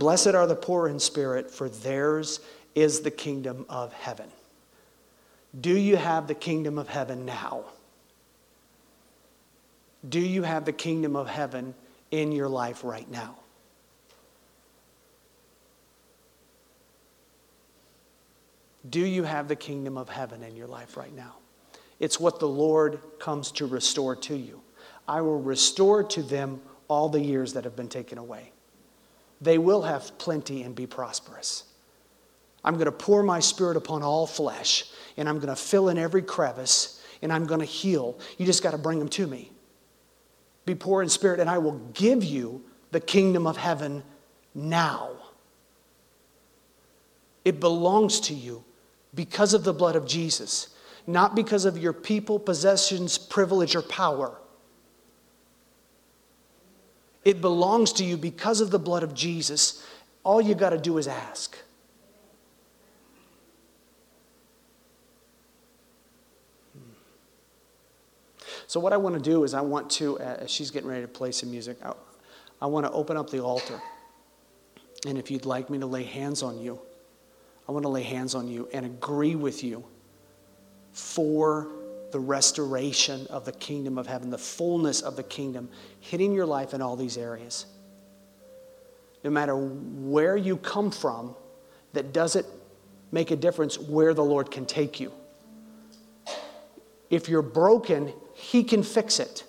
Blessed 0.00 0.28
are 0.28 0.46
the 0.46 0.56
poor 0.56 0.88
in 0.88 0.98
spirit, 0.98 1.50
for 1.50 1.68
theirs 1.68 2.40
is 2.74 3.00
the 3.00 3.10
kingdom 3.10 3.66
of 3.68 3.92
heaven. 3.92 4.30
Do 5.60 5.76
you 5.76 5.98
have 5.98 6.26
the 6.26 6.34
kingdom 6.34 6.78
of 6.78 6.88
heaven 6.88 7.26
now? 7.26 7.64
Do 10.08 10.18
you 10.18 10.42
have 10.42 10.64
the 10.64 10.72
kingdom 10.72 11.16
of 11.16 11.28
heaven 11.28 11.74
in 12.10 12.32
your 12.32 12.48
life 12.48 12.82
right 12.82 13.10
now? 13.10 13.36
Do 18.88 19.00
you 19.00 19.24
have 19.24 19.48
the 19.48 19.56
kingdom 19.56 19.98
of 19.98 20.08
heaven 20.08 20.42
in 20.42 20.56
your 20.56 20.66
life 20.66 20.96
right 20.96 21.14
now? 21.14 21.34
It's 21.98 22.18
what 22.18 22.40
the 22.40 22.48
Lord 22.48 23.00
comes 23.18 23.52
to 23.52 23.66
restore 23.66 24.16
to 24.16 24.34
you. 24.34 24.62
I 25.06 25.20
will 25.20 25.42
restore 25.42 26.02
to 26.04 26.22
them 26.22 26.62
all 26.88 27.10
the 27.10 27.20
years 27.20 27.52
that 27.52 27.64
have 27.64 27.76
been 27.76 27.90
taken 27.90 28.16
away. 28.16 28.52
They 29.40 29.58
will 29.58 29.82
have 29.82 30.18
plenty 30.18 30.62
and 30.62 30.74
be 30.74 30.86
prosperous. 30.86 31.64
I'm 32.62 32.74
going 32.74 32.86
to 32.86 32.92
pour 32.92 33.22
my 33.22 33.40
spirit 33.40 33.76
upon 33.76 34.02
all 34.02 34.26
flesh, 34.26 34.84
and 35.16 35.28
I'm 35.28 35.36
going 35.36 35.48
to 35.48 35.56
fill 35.56 35.88
in 35.88 35.98
every 35.98 36.22
crevice, 36.22 37.02
and 37.22 37.32
I'm 37.32 37.46
going 37.46 37.60
to 37.60 37.66
heal. 37.66 38.18
You 38.36 38.44
just 38.44 38.62
got 38.62 38.72
to 38.72 38.78
bring 38.78 38.98
them 38.98 39.08
to 39.10 39.26
me. 39.26 39.50
Be 40.66 40.74
poor 40.74 41.02
in 41.02 41.08
spirit, 41.08 41.40
and 41.40 41.48
I 41.48 41.58
will 41.58 41.78
give 41.94 42.22
you 42.22 42.62
the 42.90 43.00
kingdom 43.00 43.46
of 43.46 43.56
heaven 43.56 44.02
now. 44.54 45.10
It 47.44 47.60
belongs 47.60 48.20
to 48.20 48.34
you 48.34 48.62
because 49.14 49.54
of 49.54 49.64
the 49.64 49.72
blood 49.72 49.96
of 49.96 50.06
Jesus, 50.06 50.68
not 51.06 51.34
because 51.34 51.64
of 51.64 51.78
your 51.78 51.94
people, 51.94 52.38
possessions, 52.38 53.16
privilege, 53.16 53.74
or 53.74 53.82
power. 53.82 54.36
It 57.24 57.40
belongs 57.40 57.92
to 57.94 58.04
you 58.04 58.16
because 58.16 58.60
of 58.60 58.70
the 58.70 58.78
blood 58.78 59.02
of 59.02 59.14
Jesus. 59.14 59.84
All 60.24 60.40
you 60.40 60.54
got 60.54 60.70
to 60.70 60.78
do 60.78 60.98
is 60.98 61.06
ask. 61.06 61.56
So, 68.66 68.78
what 68.78 68.92
I 68.92 68.98
want 68.98 69.16
to 69.16 69.20
do 69.20 69.42
is, 69.42 69.52
I 69.52 69.62
want 69.62 69.90
to, 69.90 70.18
uh, 70.20 70.36
as 70.40 70.50
she's 70.50 70.70
getting 70.70 70.88
ready 70.88 71.02
to 71.02 71.08
play 71.08 71.32
some 71.32 71.50
music, 71.50 71.76
I, 71.84 71.92
I 72.62 72.66
want 72.66 72.86
to 72.86 72.92
open 72.92 73.16
up 73.16 73.28
the 73.28 73.40
altar. 73.40 73.80
And 75.06 75.18
if 75.18 75.30
you'd 75.30 75.44
like 75.44 75.70
me 75.70 75.78
to 75.78 75.86
lay 75.86 76.04
hands 76.04 76.42
on 76.42 76.58
you, 76.60 76.80
I 77.68 77.72
want 77.72 77.84
to 77.84 77.88
lay 77.88 78.04
hands 78.04 78.34
on 78.34 78.46
you 78.46 78.68
and 78.72 78.86
agree 78.86 79.34
with 79.34 79.64
you 79.64 79.84
for 80.92 81.66
the 82.12 82.20
restoration 82.20 83.26
of 83.28 83.44
the 83.44 83.52
kingdom 83.52 83.98
of 83.98 84.06
heaven, 84.06 84.30
the 84.30 84.38
fullness 84.38 85.00
of 85.00 85.16
the 85.16 85.22
kingdom 85.22 85.68
hitting 86.00 86.32
your 86.32 86.46
life 86.46 86.74
in 86.74 86.82
all 86.82 86.96
these 86.96 87.16
areas. 87.16 87.66
No 89.22 89.30
matter 89.30 89.54
where 89.56 90.36
you 90.36 90.56
come 90.56 90.90
from, 90.90 91.34
that 91.92 92.12
doesn't 92.12 92.46
make 93.12 93.30
a 93.30 93.36
difference 93.36 93.78
where 93.78 94.14
the 94.14 94.24
Lord 94.24 94.50
can 94.50 94.66
take 94.66 95.00
you. 95.00 95.12
If 97.10 97.28
you're 97.28 97.42
broken, 97.42 98.12
he 98.34 98.62
can 98.62 98.82
fix 98.82 99.18
it. 99.18 99.44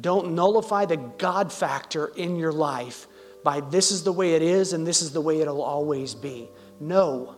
Don't 0.00 0.32
nullify 0.34 0.86
the 0.86 0.96
God 0.96 1.52
factor 1.52 2.06
in 2.06 2.36
your 2.36 2.52
life 2.52 3.06
by 3.44 3.60
this 3.60 3.92
is 3.92 4.02
the 4.02 4.12
way 4.12 4.34
it 4.34 4.42
is 4.42 4.72
and 4.72 4.86
this 4.86 5.02
is 5.02 5.12
the 5.12 5.20
way 5.20 5.40
it'll 5.40 5.62
always 5.62 6.14
be. 6.14 6.48
No. 6.80 7.36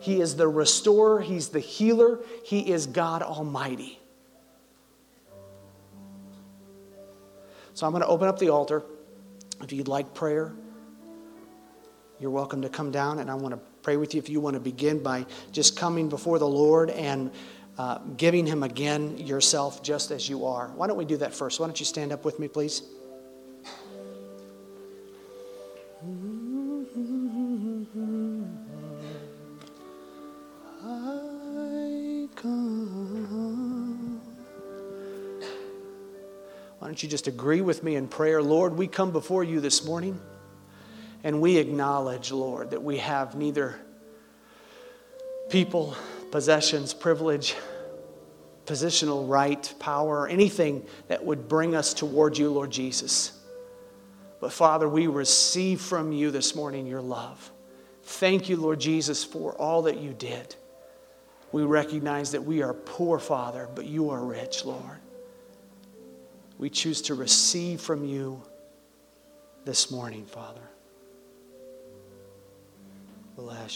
He 0.00 0.20
is 0.20 0.34
the 0.36 0.48
restorer, 0.48 1.20
He's 1.20 1.48
the 1.48 1.60
healer, 1.60 2.20
He 2.44 2.70
is 2.70 2.86
God 2.86 3.22
Almighty. 3.22 4.00
So 7.74 7.86
I'm 7.86 7.92
going 7.92 8.02
to 8.02 8.08
open 8.08 8.26
up 8.26 8.38
the 8.38 8.48
altar. 8.48 8.82
If 9.62 9.72
you'd 9.72 9.88
like 9.88 10.12
prayer, 10.14 10.52
you're 12.18 12.30
welcome 12.30 12.62
to 12.62 12.68
come 12.68 12.90
down 12.90 13.18
and 13.18 13.30
I 13.30 13.34
want 13.34 13.54
to 13.54 13.60
pray 13.82 13.96
with 13.96 14.14
you. 14.14 14.18
If 14.18 14.28
you 14.28 14.40
want 14.40 14.54
to 14.54 14.60
begin 14.60 15.02
by 15.02 15.26
just 15.52 15.76
coming 15.76 16.08
before 16.08 16.38
the 16.38 16.48
Lord 16.48 16.90
and 16.90 17.30
uh, 17.78 17.98
giving 18.16 18.46
Him 18.46 18.62
again 18.62 19.16
yourself 19.18 19.82
just 19.82 20.10
as 20.10 20.28
you 20.28 20.44
are. 20.44 20.68
Why 20.68 20.86
don't 20.86 20.96
we 20.96 21.04
do 21.04 21.16
that 21.18 21.34
first? 21.34 21.60
Why 21.60 21.66
don't 21.66 21.78
you 21.78 21.86
stand 21.86 22.12
up 22.12 22.24
with 22.24 22.38
me, 22.38 22.48
please? 22.48 22.82
You 37.02 37.08
just 37.08 37.26
agree 37.26 37.60
with 37.60 37.82
me 37.82 37.96
in 37.96 38.08
prayer? 38.08 38.42
Lord, 38.42 38.76
we 38.76 38.86
come 38.86 39.12
before 39.12 39.44
you 39.44 39.60
this 39.60 39.84
morning 39.84 40.20
and 41.22 41.40
we 41.40 41.58
acknowledge, 41.58 42.32
Lord, 42.32 42.70
that 42.70 42.82
we 42.82 42.98
have 42.98 43.34
neither 43.34 43.78
people, 45.50 45.96
possessions, 46.30 46.94
privilege, 46.94 47.54
positional 48.66 49.28
right, 49.28 49.72
power, 49.78 50.28
anything 50.28 50.86
that 51.08 51.24
would 51.24 51.48
bring 51.48 51.74
us 51.74 51.92
toward 51.92 52.38
you, 52.38 52.50
Lord 52.50 52.70
Jesus. 52.70 53.32
But 54.40 54.52
Father, 54.52 54.88
we 54.88 55.06
receive 55.06 55.80
from 55.80 56.12
you 56.12 56.30
this 56.30 56.54
morning 56.54 56.86
your 56.86 57.02
love. 57.02 57.50
Thank 58.04 58.48
you, 58.48 58.56
Lord 58.56 58.80
Jesus, 58.80 59.22
for 59.22 59.52
all 59.54 59.82
that 59.82 59.98
you 59.98 60.12
did. 60.12 60.54
We 61.52 61.62
recognize 61.64 62.32
that 62.32 62.44
we 62.44 62.62
are 62.62 62.72
poor, 62.72 63.18
Father, 63.18 63.68
but 63.74 63.86
you 63.86 64.10
are 64.10 64.24
rich, 64.24 64.64
Lord. 64.64 64.98
We 66.60 66.68
choose 66.68 67.00
to 67.02 67.14
receive 67.14 67.80
from 67.80 68.04
you 68.04 68.42
this 69.64 69.90
morning, 69.90 70.26
Father. 70.26 70.60
Ask 73.38 73.60